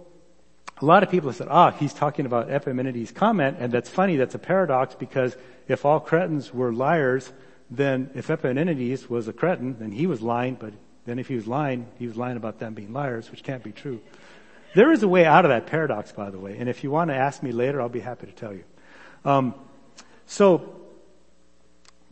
[0.81, 4.37] a lot of people said, ah, he's talking about Epimenides' comment, and that's funny, that's
[4.37, 5.37] a paradox because
[5.67, 7.33] if all Cretans were liars,
[7.71, 10.73] then if Epimenides was a Cretan, then he was lying, but
[11.05, 13.73] then if he was lying, he was lying about them being liars, which can't be
[13.73, 14.01] true.
[14.75, 17.11] There is a way out of that paradox, by the way, and if you want
[17.11, 18.65] to ask me later, I'll be happy to tell you.
[19.25, 19.55] Um,
[20.27, 20.77] so,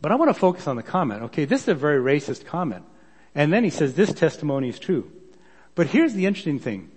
[0.01, 1.23] but I want to focus on the comment.
[1.23, 2.83] Okay, this is a very racist comment.
[3.35, 5.11] And then he says this testimony is true.
[5.75, 6.89] But here's the interesting thing.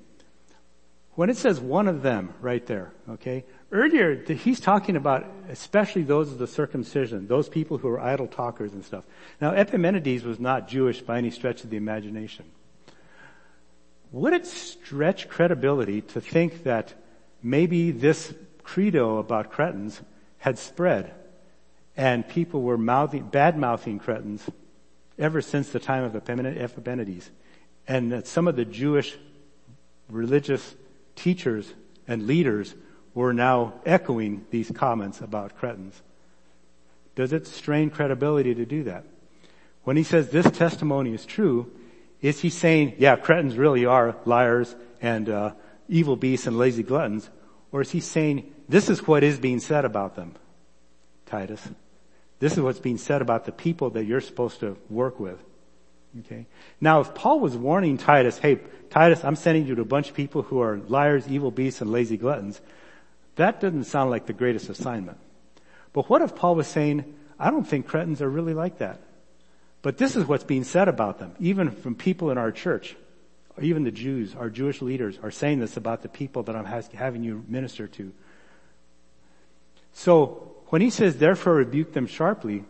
[1.14, 6.30] When it says one of them right there, okay, earlier he's talking about especially those
[6.30, 9.04] of the circumcision, those people who are idle talkers and stuff.
[9.40, 12.46] Now Epimenides was not Jewish by any stretch of the imagination.
[14.12, 16.94] Would it stretch credibility to think that
[17.42, 20.00] maybe this credo about Cretans
[20.38, 21.12] had spread
[21.96, 24.48] and people were mouthing, bad mouthing Cretans
[25.18, 27.30] ever since the time of Epimenides.
[27.86, 29.18] And that some of the Jewish
[30.08, 30.74] religious
[31.14, 31.72] teachers
[32.08, 32.74] and leaders
[33.14, 36.00] were now echoing these comments about Cretans.
[37.14, 39.04] Does it strain credibility to do that?
[39.84, 41.70] When he says this testimony is true,
[42.20, 45.52] is he saying, yeah, Cretans really are liars and uh,
[45.88, 47.28] evil beasts and lazy gluttons?
[47.72, 50.34] Or is he saying, this is what is being said about them,
[51.26, 51.66] Titus?
[52.38, 55.38] This is what's being said about the people that you're supposed to work with.
[56.20, 56.46] Okay.
[56.80, 58.58] Now, if Paul was warning Titus, hey,
[58.90, 61.92] Titus, I'm sending you to a bunch of people who are liars, evil beasts, and
[61.92, 62.60] lazy gluttons,
[63.36, 65.18] that doesn't sound like the greatest assignment.
[65.92, 69.00] But what if Paul was saying, I don't think Cretans are really like that.
[69.82, 72.96] But this is what's being said about them, even from people in our church.
[73.60, 77.24] Even the Jews, our Jewish leaders, are saying this about the people that I'm having
[77.24, 78.12] you minister to.
[79.92, 82.64] So when he says, therefore rebuke them sharply,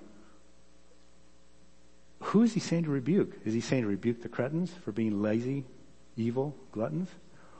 [2.21, 3.41] who is he saying to rebuke?
[3.45, 5.65] Is he saying to rebuke the Cretans for being lazy,
[6.17, 7.09] evil, gluttons?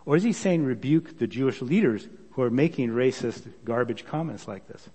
[0.07, 2.09] Or is he saying rebuke the Jewish leaders
[2.41, 4.89] who are making racist, garbage comments like this?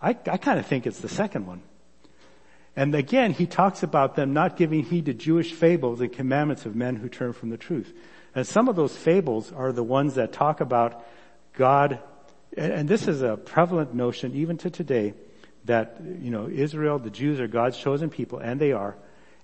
[0.00, 1.62] I, I kind of think it's the second one.
[2.76, 6.76] And again, he talks about them not giving heed to Jewish fables and commandments of
[6.76, 7.92] men who turn from the truth.
[8.36, 11.04] And some of those fables are the ones that talk about
[11.54, 11.98] God,
[12.56, 15.14] and this is a prevalent notion even to today,
[15.64, 18.94] that, you know, Israel, the Jews are God's chosen people, and they are,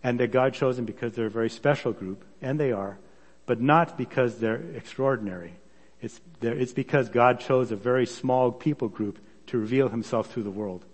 [0.05, 2.99] and that God chose them because they're a very special group, and they are,
[3.47, 5.55] but not because they're extraordinary.
[6.01, 10.51] It's, it's because God chose a very small people group to reveal himself through the
[10.51, 10.85] world.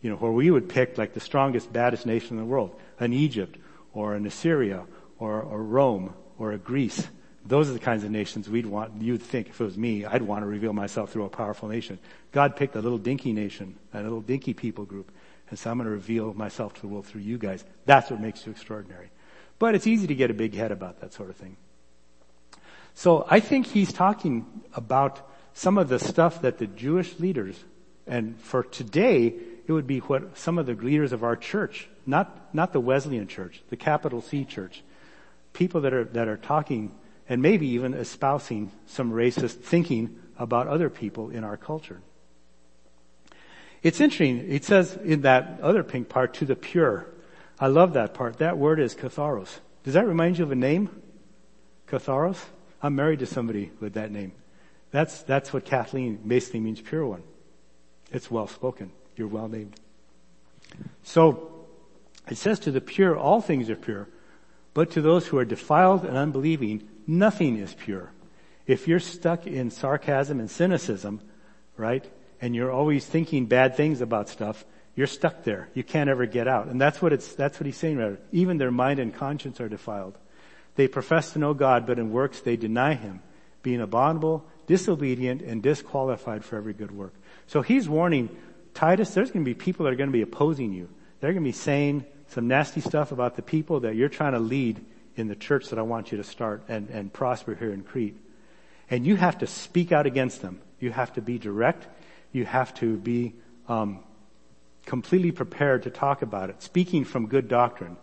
[0.00, 3.12] You know, where we would pick like the strongest, baddest nation in the world, an
[3.12, 3.56] Egypt,
[3.92, 4.84] or an Assyria,
[5.18, 7.06] or, or Rome, or a Greece.
[7.46, 10.22] Those are the kinds of nations we'd want, you'd think if it was me, I'd
[10.22, 11.98] want to reveal myself through a powerful nation.
[12.32, 15.10] God picked a little dinky nation, a little dinky people group,
[15.50, 17.64] and so I'm going to reveal myself to the world through you guys.
[17.84, 19.10] That's what makes you extraordinary.
[19.58, 21.56] But it's easy to get a big head about that sort of thing.
[22.94, 27.62] So I think he's talking about some of the stuff that the Jewish leaders,
[28.06, 29.34] and for today,
[29.66, 33.28] it would be what some of the leaders of our church, not, not the Wesleyan
[33.28, 34.82] church, the capital C church,
[35.52, 36.92] people that are, that are talking
[37.28, 42.00] and maybe even espousing some racist thinking about other people in our culture.
[43.82, 44.50] It's interesting.
[44.50, 47.06] It says in that other pink part, to the pure.
[47.58, 48.38] I love that part.
[48.38, 49.58] That word is katharos.
[49.84, 50.90] Does that remind you of a name?
[51.86, 52.38] Katharos?
[52.84, 54.32] I'm married to somebody with that name.
[54.90, 57.22] That's, that's what Kathleen basically means pure one.
[58.12, 58.92] It's well spoken.
[59.16, 59.80] You're well named.
[61.02, 61.64] So,
[62.28, 64.06] it says to the pure, all things are pure,
[64.74, 68.10] but to those who are defiled and unbelieving, nothing is pure.
[68.66, 71.22] If you're stuck in sarcasm and cynicism,
[71.78, 72.04] right,
[72.42, 75.70] and you're always thinking bad things about stuff, you're stuck there.
[75.72, 76.66] You can't ever get out.
[76.66, 78.18] And that's what it's, that's what he's saying rather.
[78.30, 80.18] Even their mind and conscience are defiled.
[80.76, 83.22] They profess to know God, but in works they deny Him,
[83.62, 87.14] being abominable, disobedient, and disqualified for every good work.
[87.46, 88.30] So he's warning
[88.74, 90.88] Titus, there's going to be people that are going to be opposing you.
[91.20, 94.40] They're going to be saying some nasty stuff about the people that you're trying to
[94.40, 94.84] lead
[95.16, 98.16] in the church that I want you to start and, and prosper here in Crete.
[98.90, 100.60] And you have to speak out against them.
[100.80, 101.86] You have to be direct.
[102.32, 103.34] You have to be
[103.68, 104.00] um,
[104.86, 107.96] completely prepared to talk about it, speaking from good doctrine.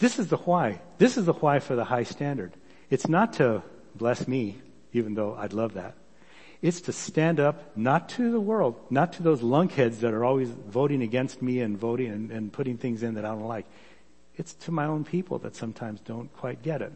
[0.00, 0.80] This is the why.
[0.98, 2.52] This is the why for the high standard.
[2.88, 3.62] It's not to
[3.94, 4.58] bless me,
[4.92, 5.94] even though I'd love that.
[6.62, 10.48] It's to stand up, not to the world, not to those lunkheads that are always
[10.48, 13.66] voting against me and voting and, and putting things in that I don't like.
[14.36, 16.92] It's to my own people that sometimes don't quite get it.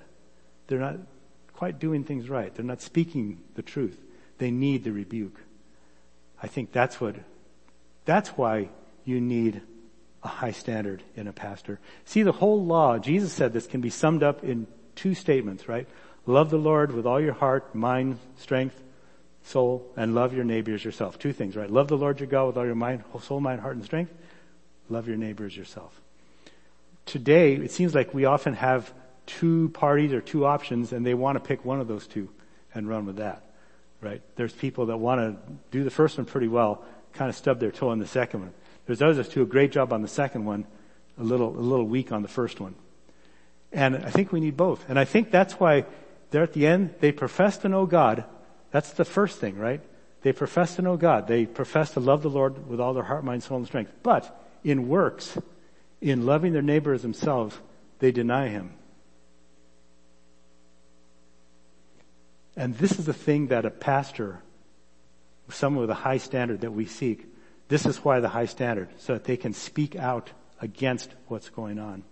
[0.67, 0.97] They're not
[1.53, 2.55] quite doing things right.
[2.55, 3.99] They're not speaking the truth.
[4.39, 5.41] They need the rebuke.
[6.43, 7.17] I think that's what,
[8.07, 8.71] that's why
[9.05, 9.61] you need
[10.25, 11.79] a high standard in a pastor.
[12.07, 15.87] See, the whole law, Jesus said this can be summed up in two statements, right?
[16.27, 18.83] Love the Lord with all your heart, mind, strength,
[19.43, 21.19] soul, and love your neighbor as yourself.
[21.19, 21.71] Two things, right?
[21.71, 24.13] Love the Lord your God with all your mind, soul, mind, heart, and strength.
[24.89, 26.01] Love your neighbor as yourself.
[27.05, 28.93] Today, it seems like we often have
[29.27, 32.31] two parties or two options and they want to pick one of those two
[32.75, 33.43] and run with that,
[34.01, 34.23] right?
[34.37, 36.83] There's people that want to do the first one pretty well,
[37.13, 38.55] kind of stub their toe on the second one.
[38.87, 40.67] There's others who do a great job on the second one,
[41.19, 42.75] a little, a little weak on the first one.
[43.73, 44.89] And I think we need both.
[44.89, 45.85] And I think that's why
[46.31, 48.25] there at the end, they profess to know God.
[48.71, 49.81] That's the first thing, right?
[50.23, 51.29] They profess to know God.
[51.29, 53.93] They profess to love the Lord with all their heart, mind, soul, and strength.
[54.03, 55.39] But in works,
[56.01, 57.59] in loving their neighbor as themselves,
[57.99, 58.73] they deny Him.
[62.57, 64.41] And this is the thing that a pastor,
[65.49, 67.27] someone with a high standard that we seek,
[67.75, 71.81] this is why the high standard, so that they can speak out against what's going
[71.81, 72.05] on.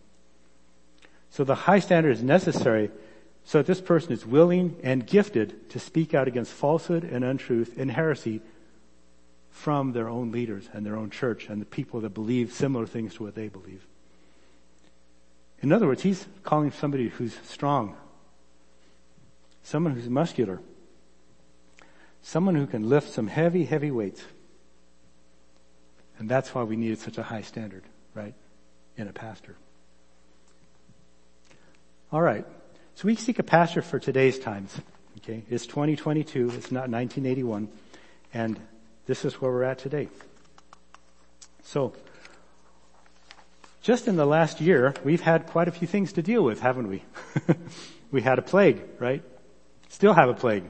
[1.31, 2.91] So the high standard is necessary
[3.45, 7.79] so that this person is willing and gifted to speak out against falsehood and untruth
[7.79, 8.41] and heresy
[9.53, 13.15] from their own leaders and their own church and the people that believe similar things
[13.15, 13.87] to what they believe.
[15.61, 17.95] In other words, he's calling somebody who's strong,
[19.63, 20.59] someone who's muscular,
[22.21, 24.25] someone who can lift some heavy, heavy weights.
[26.23, 27.83] And that's why we needed such a high standard,
[28.15, 28.33] right,
[28.97, 29.57] in a pastor.
[32.13, 32.47] All right.
[32.95, 34.73] So we seek a pastor for today's times.
[35.19, 35.43] Okay.
[35.51, 36.53] It's 2022.
[36.55, 37.69] It's not 1981.
[38.33, 38.61] And
[39.07, 40.07] this is where we're at today.
[41.65, 41.93] So,
[43.83, 46.87] just in the last year, we've had quite a few things to deal with, haven't
[46.87, 47.03] we?
[48.13, 49.25] we had a plague, right?
[49.89, 50.63] Still have a plague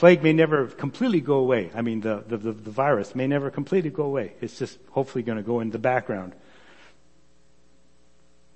[0.00, 1.70] plague may never completely go away.
[1.74, 4.32] I mean, the, the, the, the virus may never completely go away.
[4.40, 6.32] It's just hopefully going to go in the background.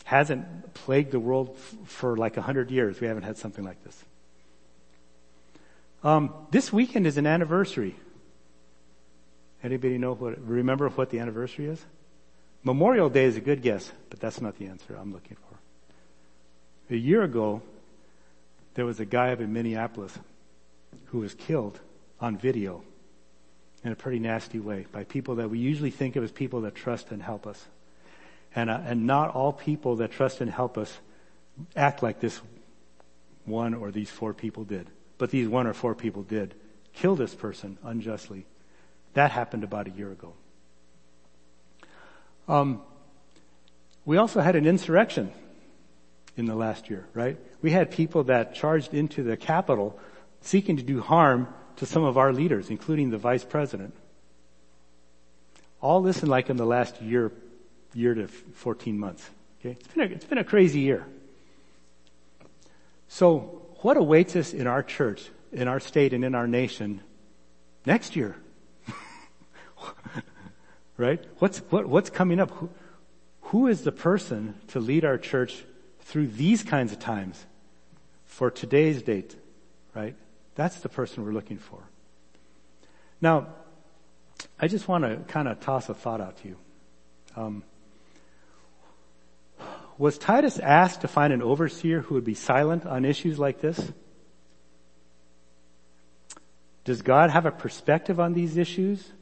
[0.05, 2.99] Hasn't plagued the world f- for like a hundred years.
[2.99, 4.05] We haven't had something like this.
[6.03, 7.95] Um, this weekend is an anniversary.
[9.63, 11.85] Anybody know what, remember what the anniversary is?
[12.63, 16.95] Memorial Day is a good guess, but that's not the answer I'm looking for.
[16.95, 17.61] A year ago,
[18.73, 20.19] there was a guy up in Minneapolis
[21.07, 21.81] who was killed
[22.21, 22.83] on video
[23.85, 26.75] in a pretty nasty way by people that we usually think of as people that
[26.75, 27.63] trust and help us.
[28.57, 30.97] And, uh, and not all people that trust and help us
[31.77, 32.41] act like this
[33.45, 34.89] one or these four people did.
[35.19, 36.55] But these one or four people did
[36.95, 38.47] kill this person unjustly.
[39.15, 40.33] That happened about a year ago.
[42.49, 42.83] Um,
[44.05, 45.33] we also had an insurrection
[46.37, 47.39] in the last year, right?
[47.63, 49.99] We had people that charged into the Capitol
[50.45, 53.95] seeking to do harm to some of our leaders, including the vice president.
[55.81, 57.33] All this in like in the last year,
[57.95, 59.29] year to 14 months.
[59.61, 59.77] Okay?
[59.81, 61.07] It's been a, it's been a crazy year.
[63.09, 67.01] So what awaits us in our church, in our state, and in our nation
[67.87, 68.37] next year?
[70.99, 71.25] right?
[71.39, 72.51] What's, what, what's coming up?
[72.51, 72.71] Who,
[73.43, 75.65] who is the person to lead our church
[76.01, 77.43] through these kinds of times
[78.27, 79.35] for today's date?
[79.95, 80.17] Right?
[80.55, 81.81] That's the person we're looking for.
[83.21, 83.49] Now,
[84.59, 86.57] I just want to kind of toss a thought out to you.
[87.37, 87.65] Um,
[89.97, 93.93] was Titus asked to find an overseer who would be silent on issues like this?
[96.85, 99.13] Does God have a perspective on these issues?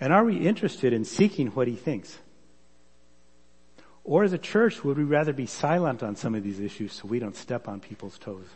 [0.00, 2.18] And are we interested in seeking what he thinks?
[4.04, 7.08] Or as a church, would we rather be silent on some of these issues so
[7.08, 8.46] we don't step on people's toes?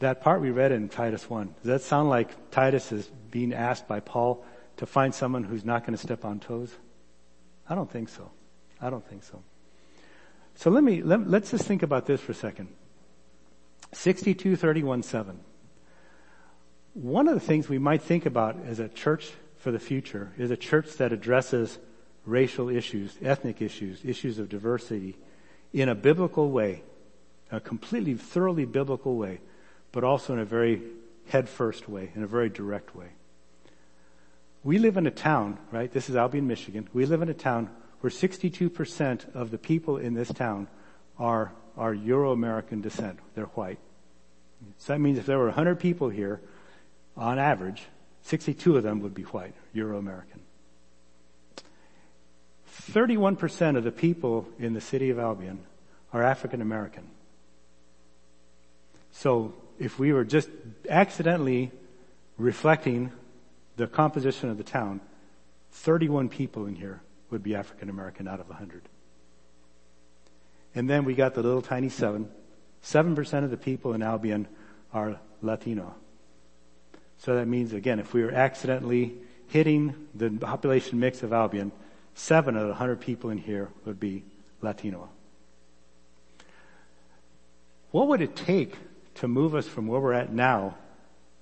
[0.00, 3.86] That part we read in Titus 1, does that sound like Titus is being asked
[3.86, 4.44] by Paul
[4.78, 6.74] to find someone who's not going to step on toes?
[7.68, 8.30] I don't think so.
[8.80, 9.42] I don't think so.
[10.54, 12.68] So let me, let, let's just think about this for a second.
[13.92, 15.40] 6231 7.
[16.94, 20.50] One of the things we might think about as a church for the future is
[20.50, 21.78] a church that addresses
[22.24, 25.18] racial issues, ethnic issues, issues of diversity
[25.74, 26.82] in a biblical way,
[27.52, 29.40] a completely thoroughly biblical way
[29.92, 30.82] but also in a very
[31.28, 33.08] head first way, in a very direct way.
[34.62, 35.90] We live in a town, right?
[35.90, 36.88] This is Albion, Michigan.
[36.92, 37.70] We live in a town
[38.00, 40.68] where 62% of the people in this town
[41.18, 43.18] are, are Euro-American descent.
[43.34, 43.78] They're white.
[44.78, 46.40] So that means if there were 100 people here,
[47.16, 47.84] on average,
[48.22, 50.40] 62 of them would be white, Euro-American.
[52.92, 55.60] 31% of the people in the city of Albion
[56.12, 57.08] are African American.
[59.12, 60.50] So if we were just
[60.88, 61.72] accidentally
[62.36, 63.10] reflecting
[63.76, 65.00] the composition of the town,
[65.72, 67.00] 31 people in here
[67.30, 68.82] would be African American out of 100.
[70.74, 72.30] And then we got the little tiny seven.
[72.84, 74.46] 7% of the people in Albion
[74.92, 75.94] are Latino.
[77.18, 79.14] So that means, again, if we were accidentally
[79.48, 81.72] hitting the population mix of Albion,
[82.14, 84.24] seven out of 100 people in here would be
[84.62, 85.08] Latino.
[87.90, 88.74] What would it take
[89.20, 90.76] to move us from where we're at now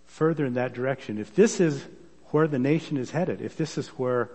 [0.04, 1.18] further in that direction.
[1.18, 1.86] If this is
[2.26, 4.30] where the nation is headed, if this is where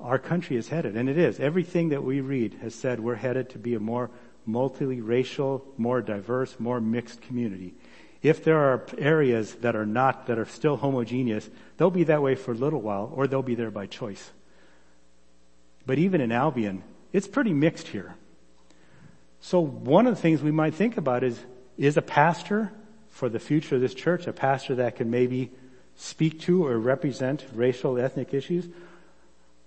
[0.00, 3.50] our country is headed, and it is, everything that we read has said we're headed
[3.50, 4.10] to be a more
[4.48, 7.74] multiracial, more diverse, more mixed community.
[8.22, 12.34] If there are areas that are not, that are still homogeneous, they'll be that way
[12.34, 14.30] for a little while, or they'll be there by choice.
[15.84, 18.14] But even in Albion, it's pretty mixed here.
[19.40, 21.38] So one of the things we might think about is,
[21.78, 22.72] is a pastor
[23.10, 25.50] for the future of this church, a pastor that can maybe
[25.96, 28.66] speak to or represent racial, ethnic issues.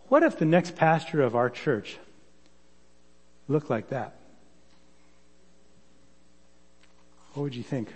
[0.07, 1.97] What if the next pastor of our church
[3.47, 4.15] looked like that?
[7.33, 7.89] What would you think?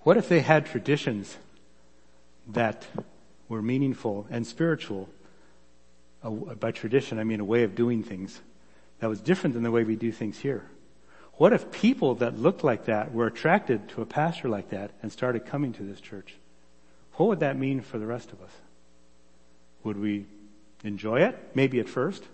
[0.00, 1.36] What if they had traditions
[2.48, 2.86] that
[3.48, 5.08] were meaningful and spiritual?
[6.22, 8.40] By tradition, I mean a way of doing things
[9.04, 10.64] that was different than the way we do things here.
[11.34, 15.12] What if people that looked like that were attracted to a pastor like that and
[15.12, 16.34] started coming to this church?
[17.16, 18.50] What would that mean for the rest of us?
[19.82, 20.24] Would we
[20.84, 21.38] enjoy it?
[21.54, 22.24] Maybe at first.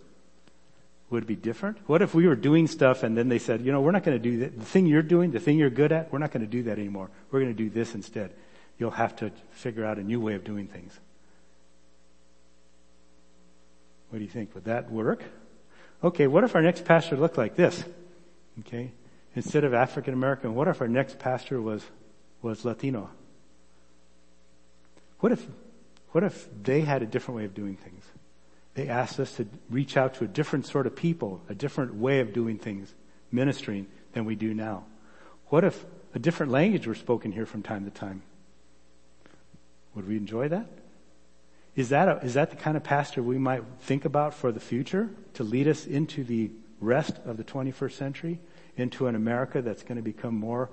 [1.10, 1.76] Would it be different?
[1.88, 4.16] What if we were doing stuff and then they said, you know, we're not going
[4.16, 4.56] to do that.
[4.56, 6.78] The thing you're doing, the thing you're good at, we're not going to do that
[6.78, 7.10] anymore.
[7.32, 8.30] We're going to do this instead.
[8.78, 10.96] You'll have to figure out a new way of doing things.
[14.10, 14.54] What do you think?
[14.54, 15.24] Would that work?
[16.02, 17.84] Okay, what if our next pastor looked like this?
[18.60, 18.92] Okay,
[19.34, 21.82] instead of African American, what if our next pastor was,
[22.42, 23.10] was Latino?
[25.20, 25.46] What if,
[26.12, 28.04] what if they had a different way of doing things?
[28.74, 32.20] They asked us to reach out to a different sort of people, a different way
[32.20, 32.94] of doing things,
[33.30, 34.84] ministering than we do now.
[35.48, 35.84] What if
[36.14, 38.22] a different language were spoken here from time to time.
[39.94, 40.66] Would we enjoy that?
[41.80, 44.60] Is that, a, is that the kind of pastor we might think about for the
[44.60, 48.38] future to lead us into the rest of the 21st century,
[48.76, 50.68] into an America that's going to become more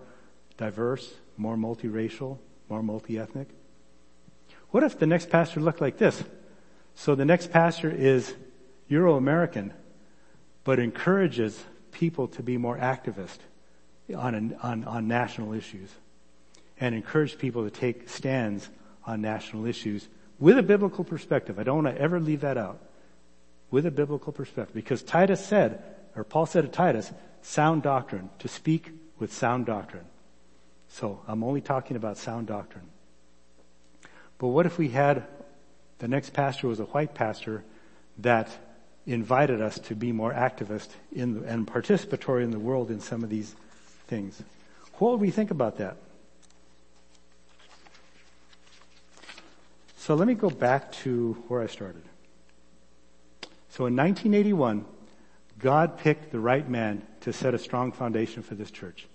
[0.57, 3.47] diverse, more multiracial, more multi-ethnic?
[4.71, 6.25] What if the next pastor looked like this?
[6.93, 8.35] So the next pastor is
[8.89, 9.71] Euro-American,
[10.65, 13.37] but encourages people to be more activist
[14.13, 15.89] on, on, on national issues
[16.81, 18.67] and encourage people to take stands
[19.05, 20.09] on national issues
[20.39, 21.59] with a biblical perspective.
[21.59, 22.79] I don't want to ever leave that out.
[23.69, 24.73] With a biblical perspective.
[24.73, 25.83] Because Titus said,
[26.15, 27.11] or Paul said to Titus,
[27.41, 30.05] sound doctrine, to speak with sound doctrine.
[30.89, 32.85] So I'm only talking about sound doctrine.
[34.37, 35.25] But what if we had
[35.99, 37.63] the next pastor was a white pastor
[38.19, 38.49] that
[39.05, 43.29] invited us to be more activist in and participatory in the world in some of
[43.29, 43.55] these
[44.07, 44.41] things?
[44.95, 45.97] What would we think about that?
[50.07, 52.03] So let me go back to where I started.
[53.67, 54.85] So in 1981,
[55.59, 59.05] God picked the right man to set a strong foundation for this church.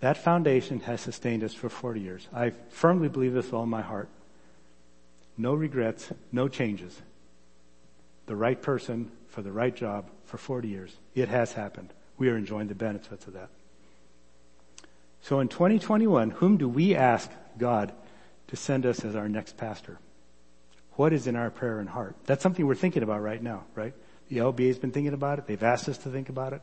[0.00, 2.26] That foundation has sustained us for 40 years.
[2.34, 4.08] I firmly believe this with all my heart.
[5.38, 7.00] No regrets, no changes.
[8.26, 10.96] The right person for the right job for 40 years.
[11.14, 11.92] It has happened.
[12.18, 13.50] We are enjoying the benefits of that.
[15.22, 17.92] So in 2021, whom do we ask God
[18.48, 20.00] to send us as our next pastor?
[20.96, 22.16] What is in our prayer and heart?
[22.24, 23.94] That's something we're thinking about right now, right?
[24.28, 25.46] The LBA has been thinking about it.
[25.46, 26.62] They've asked us to think about it.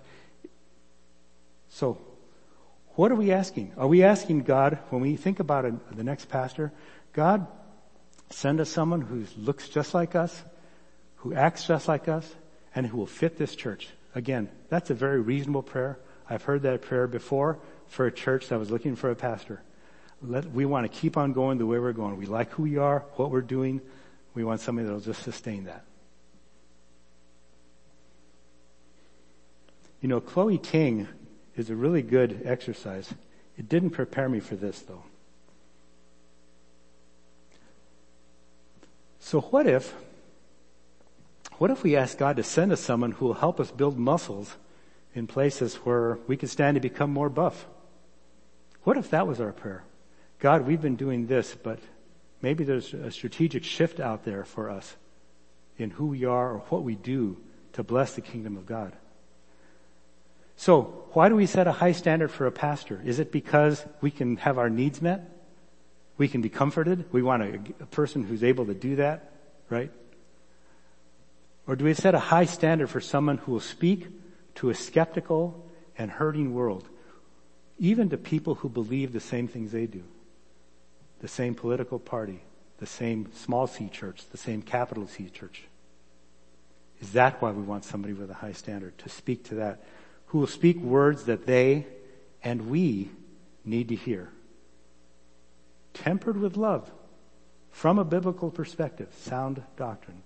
[1.69, 1.97] So,
[2.95, 3.73] what are we asking?
[3.77, 6.71] Are we asking God, when we think about a, the next pastor,
[7.13, 7.47] God,
[8.29, 10.43] send us someone who looks just like us,
[11.17, 12.29] who acts just like us,
[12.75, 13.89] and who will fit this church?
[14.15, 15.99] Again, that's a very reasonable prayer.
[16.29, 19.61] I've heard that prayer before for a church that was looking for a pastor.
[20.21, 22.17] Let, we want to keep on going the way we're going.
[22.17, 23.81] We like who we are, what we're doing.
[24.33, 25.83] We want somebody that will just sustain that.
[30.01, 31.07] You know, Chloe King
[31.55, 33.13] is a really good exercise.
[33.57, 35.03] It didn't prepare me for this though.
[39.19, 39.93] So what if,
[41.57, 44.57] what if we ask God to send us someone who will help us build muscles
[45.13, 47.67] in places where we can stand to become more buff?
[48.83, 49.83] What if that was our prayer?
[50.39, 51.77] God, we've been doing this, but
[52.41, 54.95] maybe there's a strategic shift out there for us
[55.77, 57.37] in who we are or what we do
[57.73, 58.93] to bless the kingdom of God.
[60.55, 63.01] So, why do we set a high standard for a pastor?
[63.03, 65.27] Is it because we can have our needs met?
[66.17, 67.11] We can be comforted?
[67.11, 69.31] We want a, a person who's able to do that,
[69.69, 69.91] right?
[71.65, 74.07] Or do we set a high standard for someone who will speak
[74.55, 75.67] to a skeptical
[75.97, 76.87] and hurting world,
[77.79, 80.03] even to people who believe the same things they do?
[81.21, 82.43] The same political party,
[82.77, 85.63] the same small c church, the same capital C church.
[86.99, 89.83] Is that why we want somebody with a high standard to speak to that?
[90.31, 91.85] who will speak words that they
[92.41, 93.09] and we
[93.65, 94.29] need to hear.
[95.93, 96.89] Tempered with love
[97.69, 100.23] from a biblical perspective, sound doctrine.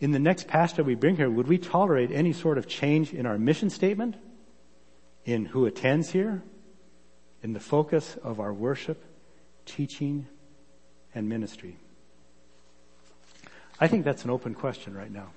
[0.00, 3.24] In the next pastor we bring here, would we tolerate any sort of change in
[3.24, 4.16] our mission statement?
[5.24, 6.42] In who attends here?
[7.42, 9.04] In the focus of our worship,
[9.66, 10.26] teaching,
[11.14, 11.76] and ministry?
[13.80, 15.30] I think that's an open question right now.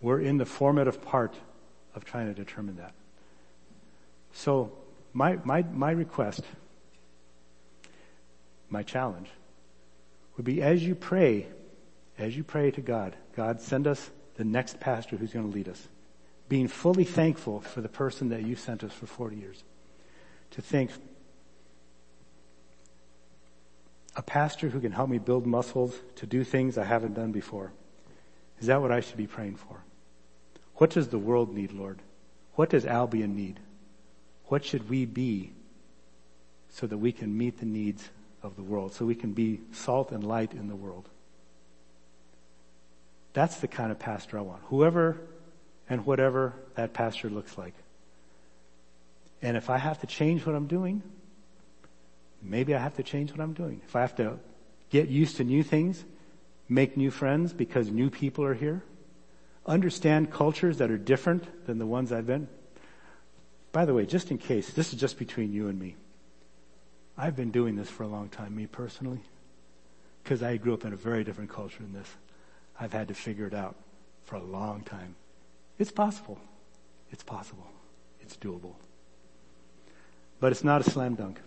[0.00, 1.34] We're in the formative part
[1.94, 2.94] of trying to determine that.
[4.32, 4.72] So
[5.12, 6.42] my, my, my request,
[8.70, 9.28] my challenge
[10.36, 11.46] would be as you pray,
[12.18, 15.68] as you pray to God, God send us the next pastor who's going to lead
[15.68, 15.88] us.
[16.48, 19.62] Being fully thankful for the person that you sent us for 40 years.
[20.52, 20.90] To think,
[24.14, 27.72] a pastor who can help me build muscles to do things I haven't done before.
[28.60, 29.82] Is that what I should be praying for?
[30.76, 31.98] What does the world need, Lord?
[32.54, 33.60] What does Albion need?
[34.46, 35.52] What should we be
[36.68, 38.10] so that we can meet the needs
[38.42, 41.08] of the world, so we can be salt and light in the world?
[43.32, 44.62] That's the kind of pastor I want.
[44.66, 45.18] Whoever
[45.88, 47.74] and whatever that pastor looks like.
[49.40, 51.02] And if I have to change what I'm doing,
[52.42, 53.80] maybe I have to change what I'm doing.
[53.86, 54.38] If I have to
[54.90, 56.04] get used to new things,
[56.68, 58.82] make new friends because new people are here,
[59.66, 62.48] understand cultures that are different than the ones I've been.
[63.72, 65.96] By the way, just in case, this is just between you and me.
[67.16, 69.20] I've been doing this for a long time, me personally,
[70.22, 72.08] because I grew up in a very different culture than this.
[72.78, 73.76] I've had to figure it out
[74.24, 75.14] for a long time.
[75.78, 76.38] It's possible.
[77.10, 77.66] It's possible.
[78.20, 78.74] It's doable.
[80.40, 81.40] but it's not a slam dunk.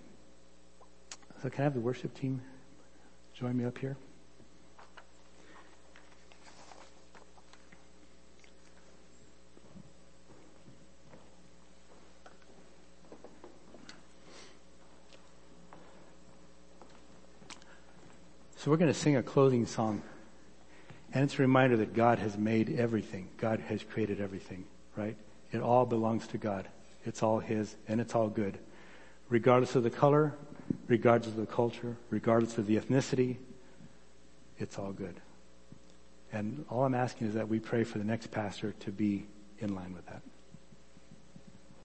[1.41, 2.41] So can I have the worship team
[3.33, 3.97] join me up here?
[18.65, 20.01] So we're going to sing a closing song.
[21.13, 23.27] And it's a reminder that God has made everything.
[23.37, 24.65] God has created everything,
[24.95, 25.15] right?
[25.51, 26.67] It all belongs to God.
[27.05, 28.57] It's all His and it's all good.
[29.29, 30.33] Regardless of the color,
[30.87, 33.37] regardless of the culture, regardless of the ethnicity,
[34.57, 35.19] it's all good.
[36.31, 39.25] And all I'm asking is that we pray for the next pastor to be
[39.59, 40.21] in line with that.